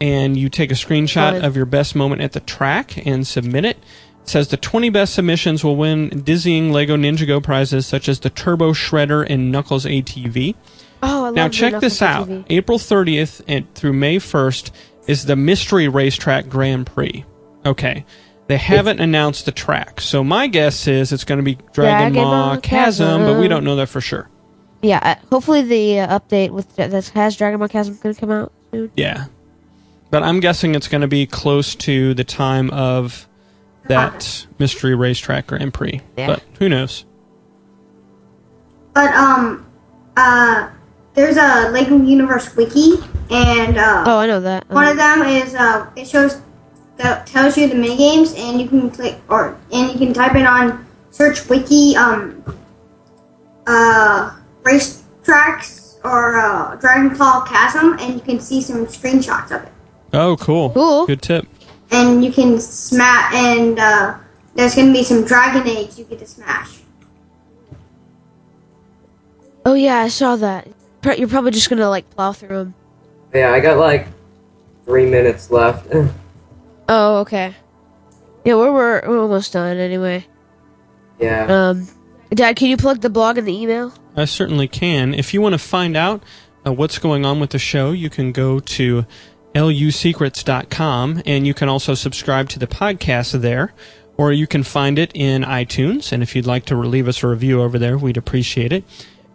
and 0.00 0.36
you 0.36 0.48
take 0.48 0.70
a 0.70 0.74
screenshot 0.74 1.42
of 1.42 1.56
your 1.56 1.64
best 1.66 1.94
moment 1.96 2.20
at 2.20 2.32
the 2.32 2.40
track 2.40 3.04
and 3.06 3.26
submit 3.26 3.64
it. 3.64 3.78
Says 4.26 4.48
the 4.48 4.56
20 4.56 4.90
best 4.90 5.14
submissions 5.14 5.62
will 5.62 5.76
win 5.76 6.08
dizzying 6.24 6.72
Lego 6.72 6.96
Ninjago 6.96 7.42
prizes 7.42 7.86
such 7.86 8.08
as 8.08 8.20
the 8.20 8.30
Turbo 8.30 8.72
Shredder 8.72 9.24
and 9.28 9.52
Nuckal's 9.52 9.84
ATV. 9.84 10.54
oh, 11.02 11.26
I 11.26 11.30
Now 11.30 11.48
check 11.48 11.80
this 11.80 12.02
out. 12.02 12.28
ATV. 12.28 12.46
April 12.50 12.78
30th 12.78 13.42
and 13.46 13.72
through 13.74 13.92
May 13.92 14.16
1st 14.18 14.70
is 15.06 15.26
the 15.26 15.36
Mystery 15.36 15.86
Racetrack 15.86 16.48
Grand 16.48 16.86
Prix. 16.86 17.24
Okay. 17.64 18.04
They 18.48 18.56
haven't 18.56 19.00
announced 19.00 19.44
the 19.46 19.52
track. 19.52 20.00
So 20.00 20.22
my 20.24 20.46
guess 20.48 20.86
is 20.86 21.12
it's 21.12 21.24
going 21.24 21.38
to 21.38 21.44
be 21.44 21.54
Dragon, 21.72 22.12
Dragon 22.12 22.14
Ball 22.14 22.54
Ball 22.54 22.60
Chasm, 22.60 23.22
but 23.22 23.40
we 23.40 23.48
don't 23.48 23.64
know 23.64 23.76
that 23.76 23.88
for 23.88 24.00
sure. 24.00 24.28
Yeah, 24.82 24.98
uh, 25.02 25.14
hopefully 25.32 25.62
the 25.62 26.00
uh, 26.00 26.18
update 26.20 26.50
with 26.50 26.76
that 26.76 26.92
has 27.08 27.36
Dragon 27.36 27.58
Maw 27.58 27.66
Chasm 27.66 27.98
gonna 28.00 28.14
come 28.14 28.30
out 28.30 28.52
soon. 28.70 28.90
Yeah. 28.96 29.26
But 30.10 30.22
I'm 30.22 30.38
guessing 30.38 30.74
it's 30.76 30.86
going 30.86 31.00
to 31.00 31.08
be 31.08 31.26
close 31.26 31.74
to 31.76 32.14
the 32.14 32.22
time 32.22 32.70
of 32.70 33.26
that 33.88 34.46
Mystery 34.58 34.94
Racetrack 34.94 35.46
Grand 35.48 35.72
Prix. 35.74 36.00
Yeah. 36.16 36.26
But 36.28 36.42
who 36.58 36.68
knows? 36.68 37.04
but 38.94 39.12
um, 39.14 39.66
uh, 40.16 40.70
there's 41.14 41.36
a 41.36 41.68
Lego 41.70 41.98
Universe 41.98 42.54
wiki, 42.56 42.94
and 43.30 43.76
uh, 43.76 44.04
Oh, 44.06 44.18
I 44.18 44.26
know 44.26 44.40
that. 44.40 44.68
one 44.70 44.84
Um, 44.86 44.90
of 44.92 44.96
them 44.96 45.22
is 45.22 45.54
uh, 45.54 45.86
it 45.96 46.06
shows 46.08 46.40
that 46.96 47.26
tells 47.26 47.58
you 47.58 47.68
the 47.68 47.74
mini 47.74 47.96
games, 47.96 48.32
and 48.36 48.60
you 48.60 48.68
can 48.68 48.90
click 48.90 49.16
or 49.28 49.56
and 49.72 49.92
you 49.92 49.98
can 49.98 50.14
type 50.14 50.34
it 50.34 50.46
on 50.46 50.86
search 51.10 51.46
wiki 51.48 51.94
um 51.96 52.42
uh 53.66 54.34
race 54.62 55.02
tracks 55.24 55.98
or 56.04 56.38
uh, 56.38 56.76
Dragon 56.76 57.14
Claw 57.14 57.44
Chasm, 57.46 57.96
and 57.98 58.14
you 58.14 58.20
can 58.20 58.38
see 58.40 58.60
some 58.62 58.86
screenshots 58.86 59.50
of 59.50 59.62
it. 59.64 59.72
Oh, 60.12 60.36
cool. 60.36 60.70
Cool. 60.70 61.04
Good 61.06 61.20
tip. 61.20 61.46
And 61.90 62.24
you 62.24 62.32
can 62.32 62.58
smash 62.60 63.34
and 63.34 63.78
uh, 63.78 64.16
there's 64.54 64.74
gonna 64.74 64.92
be 64.92 65.02
some 65.02 65.24
dragon 65.24 65.66
eggs 65.66 65.98
you 65.98 66.04
get 66.04 66.18
to 66.18 66.26
smash 66.26 66.80
oh 69.66 69.74
yeah, 69.74 69.98
I 69.98 70.08
saw 70.08 70.36
that. 70.36 70.68
You're 71.18 71.28
probably 71.28 71.50
just 71.50 71.68
gonna 71.68 71.90
like 71.90 72.08
plow 72.10 72.32
through 72.32 72.48
them. 72.56 72.74
Yeah, 73.34 73.52
I 73.52 73.60
got 73.60 73.76
like 73.76 74.06
three 74.86 75.06
minutes 75.06 75.50
left. 75.50 75.92
Oh, 76.88 77.16
okay. 77.22 77.52
Yeah, 78.44 78.54
we're 78.54 78.72
we're, 78.72 79.02
we're 79.08 79.18
almost 79.20 79.52
done 79.52 79.76
anyway. 79.76 80.24
yeah. 81.18 81.70
Um, 81.70 81.88
Dad, 82.30 82.54
can 82.54 82.68
you 82.68 82.76
plug 82.76 83.00
the 83.00 83.10
blog 83.10 83.38
and 83.38 83.48
the 83.48 83.60
email? 83.60 83.92
I 84.14 84.24
certainly 84.24 84.68
can. 84.68 85.12
If 85.12 85.34
you 85.34 85.40
want 85.40 85.54
to 85.54 85.58
find 85.58 85.96
out 85.96 86.22
uh, 86.64 86.72
what's 86.72 87.00
going 87.00 87.26
on 87.26 87.40
with 87.40 87.50
the 87.50 87.58
show, 87.58 87.90
you 87.90 88.08
can 88.08 88.30
go 88.30 88.60
to 88.60 89.04
lusecrets.com 89.56 91.22
and 91.26 91.46
you 91.46 91.54
can 91.54 91.68
also 91.68 91.94
subscribe 91.94 92.48
to 92.50 92.58
the 92.58 92.66
podcast 92.66 93.40
there, 93.40 93.72
or 94.16 94.32
you 94.32 94.46
can 94.46 94.62
find 94.62 94.98
it 94.98 95.10
in 95.14 95.42
iTunes. 95.42 96.12
And 96.12 96.22
if 96.22 96.36
you'd 96.36 96.46
like 96.46 96.64
to 96.66 96.76
leave 96.76 97.08
us 97.08 97.22
a 97.22 97.28
review 97.28 97.62
over 97.62 97.78
there, 97.78 97.98
we'd 97.98 98.16
appreciate 98.16 98.72
it. 98.72 98.84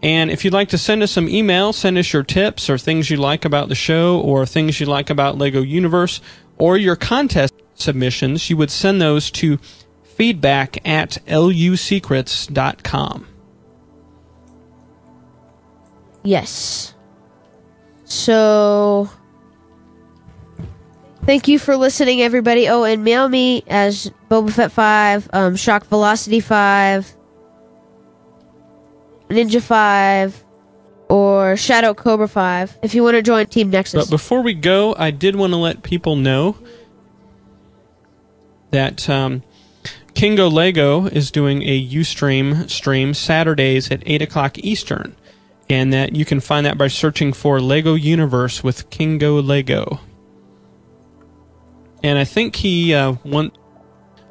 And 0.03 0.31
if 0.31 0.43
you'd 0.43 0.53
like 0.53 0.69
to 0.69 0.77
send 0.77 1.03
us 1.03 1.11
some 1.11 1.29
email, 1.29 1.73
send 1.73 1.97
us 1.97 2.11
your 2.11 2.23
tips 2.23 2.69
or 2.69 2.77
things 2.77 3.09
you 3.09 3.17
like 3.17 3.45
about 3.45 3.69
the 3.69 3.75
show 3.75 4.19
or 4.19 4.45
things 4.45 4.79
you 4.79 4.87
like 4.87 5.09
about 5.09 5.37
Lego 5.37 5.61
Universe 5.61 6.21
or 6.57 6.77
your 6.77 6.95
contest 6.95 7.53
submissions, 7.75 8.49
you 8.49 8.57
would 8.57 8.71
send 8.71 9.01
those 9.01 9.29
to 9.31 9.59
feedback 10.03 10.87
at 10.87 11.17
lusecrets.com. 11.27 13.27
Yes. 16.23 16.93
So, 18.05 19.09
thank 21.25 21.47
you 21.47 21.59
for 21.59 21.75
listening, 21.77 22.21
everybody. 22.21 22.67
Oh, 22.69 22.83
and 22.83 23.03
mail 23.03 23.27
me 23.27 23.63
as 23.67 24.11
Boba 24.29 24.51
Fett 24.51 24.71
Five, 24.71 25.29
um, 25.33 25.55
Shock 25.55 25.85
Velocity 25.85 26.39
Five, 26.39 27.11
Ninja 29.29 29.61
Five, 29.61 30.43
or 31.09 31.57
Shadow 31.57 31.93
Cobra 31.93 32.27
Five. 32.27 32.77
If 32.81 32.93
you 32.95 33.03
want 33.03 33.15
to 33.15 33.21
join 33.21 33.45
Team 33.47 33.69
Nexus. 33.69 34.05
But 34.05 34.09
before 34.09 34.41
we 34.41 34.53
go, 34.53 34.95
I 34.97 35.11
did 35.11 35.35
want 35.35 35.53
to 35.53 35.57
let 35.57 35.83
people 35.83 36.15
know 36.15 36.57
that 38.71 39.09
um, 39.09 39.43
Kingo 40.13 40.49
Lego 40.49 41.05
is 41.05 41.31
doing 41.31 41.61
a 41.63 41.87
Ustream 41.87 42.69
stream 42.69 43.13
Saturdays 43.13 43.91
at 43.91 44.03
8 44.05 44.21
o'clock 44.21 44.57
Eastern. 44.59 45.15
And 45.69 45.93
that 45.93 46.15
you 46.15 46.25
can 46.25 46.41
find 46.41 46.65
that 46.65 46.77
by 46.77 46.89
searching 46.89 47.31
for 47.31 47.61
Lego 47.61 47.93
Universe 47.93 48.61
with 48.61 48.89
Kingo 48.89 49.41
Lego. 49.41 50.01
And 52.03 52.17
I 52.17 52.23
think 52.23 52.55
he 52.55 52.93
uh, 52.93 53.13
want 53.23 53.55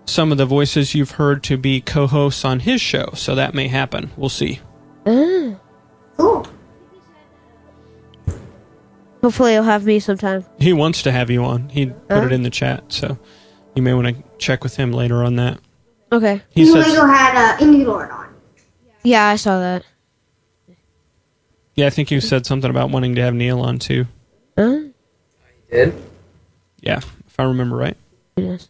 some 0.07 0.33
of 0.33 0.39
the 0.39 0.47
voices 0.47 0.95
you've 0.95 1.13
heard 1.13 1.43
to 1.45 1.57
be 1.57 1.81
co-hosts 1.81 2.45
on 2.45 2.61
his 2.61 2.81
show, 2.81 3.11
so 3.15 3.35
that 3.37 3.55
may 3.55 3.69
happen. 3.69 4.11
We'll 4.17 4.29
see. 4.29 4.61
Ah, 5.07 5.55
cool 6.17 6.47
hopefully, 9.23 9.53
he'll 9.53 9.63
have 9.63 9.85
me 9.85 10.01
sometime. 10.01 10.45
He 10.59 10.73
wants 10.73 11.03
to 11.03 11.13
have 11.13 11.31
you 11.31 11.45
on. 11.45 11.69
He 11.69 11.87
put 11.87 11.97
Huh? 12.11 12.27
it 12.27 12.33
in 12.33 12.43
the 12.43 12.51
chat, 12.51 12.85
so 12.89 13.19
you 13.75 13.83
may 13.83 13.93
want 13.95 14.09
to 14.17 14.23
check 14.39 14.65
with 14.65 14.77
him 14.77 14.93
later 14.93 15.23
on 15.23 15.37
that. 15.37 15.59
Okay. 16.13 16.43
He 16.51 16.65
New 16.65 16.73
says, 16.83 16.95
had 16.97 17.37
uh, 17.37 17.59
Indie 17.59 17.85
Lord 17.87 18.11
on 18.11 18.29
Yeah, 19.05 19.27
I 19.27 19.37
saw 19.37 19.61
that. 19.61 19.85
yeah, 21.77 21.87
I 21.87 21.91
think 21.91 22.11
you 22.11 22.21
said 22.21 22.47
something 22.47 22.69
about 22.71 22.91
wanting 22.91 23.15
to 23.15 23.23
have 23.23 23.35
Neil 23.35 23.61
on 23.61 23.79
too. 23.79 24.07
Huh? 24.59 24.81
Did? 25.71 25.95
Yeah, 26.81 26.99
if 26.99 27.07
I 27.41 27.45
remember 27.45 27.77
right. 27.77 27.97
Yes. 28.37 28.69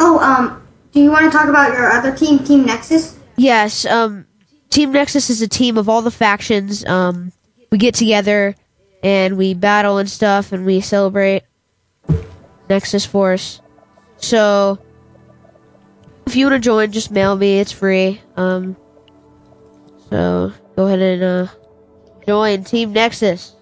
oh 0.00 0.18
um 0.20 0.62
do 0.92 1.00
you 1.00 1.10
want 1.10 1.24
to 1.24 1.36
talk 1.36 1.48
about 1.48 1.72
your 1.72 1.90
other 1.90 2.14
team 2.14 2.38
Team 2.40 2.64
Nexus 2.64 3.16
Yes, 3.36 3.84
um, 3.84 4.26
Team 4.70 4.92
Nexus 4.92 5.28
is 5.28 5.42
a 5.42 5.48
team 5.48 5.76
of 5.76 5.88
all 5.90 6.00
the 6.00 6.10
factions. 6.10 6.84
Um, 6.86 7.32
we 7.70 7.76
get 7.76 7.94
together 7.94 8.54
and 9.02 9.36
we 9.36 9.52
battle 9.52 9.98
and 9.98 10.08
stuff, 10.08 10.52
and 10.52 10.64
we 10.64 10.80
celebrate 10.80 11.42
Nexus 12.70 13.04
Force. 13.04 13.60
So, 14.16 14.78
if 16.26 16.34
you 16.34 16.46
want 16.46 16.62
to 16.62 16.66
join, 16.66 16.92
just 16.92 17.10
mail 17.10 17.36
me. 17.36 17.60
It's 17.60 17.72
free. 17.72 18.22
Um, 18.36 18.74
so 20.08 20.52
go 20.74 20.86
ahead 20.86 21.00
and 21.00 21.22
uh, 21.22 21.46
join 22.26 22.64
Team 22.64 22.94
Nexus. 22.94 23.54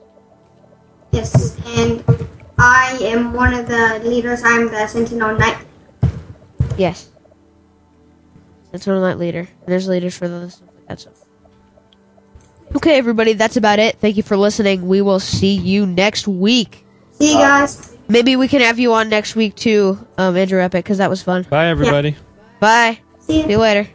yes 1.10 1.58
and 1.76 2.04
I 2.58 2.98
am 3.00 3.32
one 3.32 3.54
of 3.54 3.66
the 3.66 4.00
leaders 4.04 4.42
I'm 4.44 4.68
the 4.68 4.86
Sentinel 4.86 5.36
Knight 5.36 5.58
Yes. 6.76 7.10
That's 8.72 8.86
one 8.86 9.00
night 9.00 9.18
leader. 9.18 9.48
There's 9.66 9.86
leaders 9.86 10.16
for 10.16 10.28
those. 10.28 10.54
stuff 10.54 10.68
like 10.74 10.86
that 10.88 11.00
stuff. 11.00 11.24
Okay, 12.76 12.98
everybody, 12.98 13.34
that's 13.34 13.56
about 13.56 13.78
it. 13.78 13.98
Thank 14.00 14.16
you 14.16 14.24
for 14.24 14.36
listening. 14.36 14.88
We 14.88 15.00
will 15.00 15.20
see 15.20 15.54
you 15.54 15.86
next 15.86 16.26
week. 16.26 16.84
See 17.12 17.32
you 17.32 17.38
guys. 17.38 17.96
Maybe 18.08 18.34
we 18.34 18.48
can 18.48 18.60
have 18.60 18.78
you 18.78 18.92
on 18.94 19.08
next 19.08 19.36
week 19.36 19.54
too, 19.54 20.04
um, 20.18 20.36
Andrew 20.36 20.60
Epic, 20.60 20.84
because 20.84 20.98
that 20.98 21.08
was 21.08 21.22
fun. 21.22 21.44
Bye, 21.48 21.68
everybody. 21.68 22.16
Bye. 22.60 22.98
See 23.20 23.38
you. 23.38 23.42
See 23.44 23.50
you 23.50 23.58
later. 23.58 23.88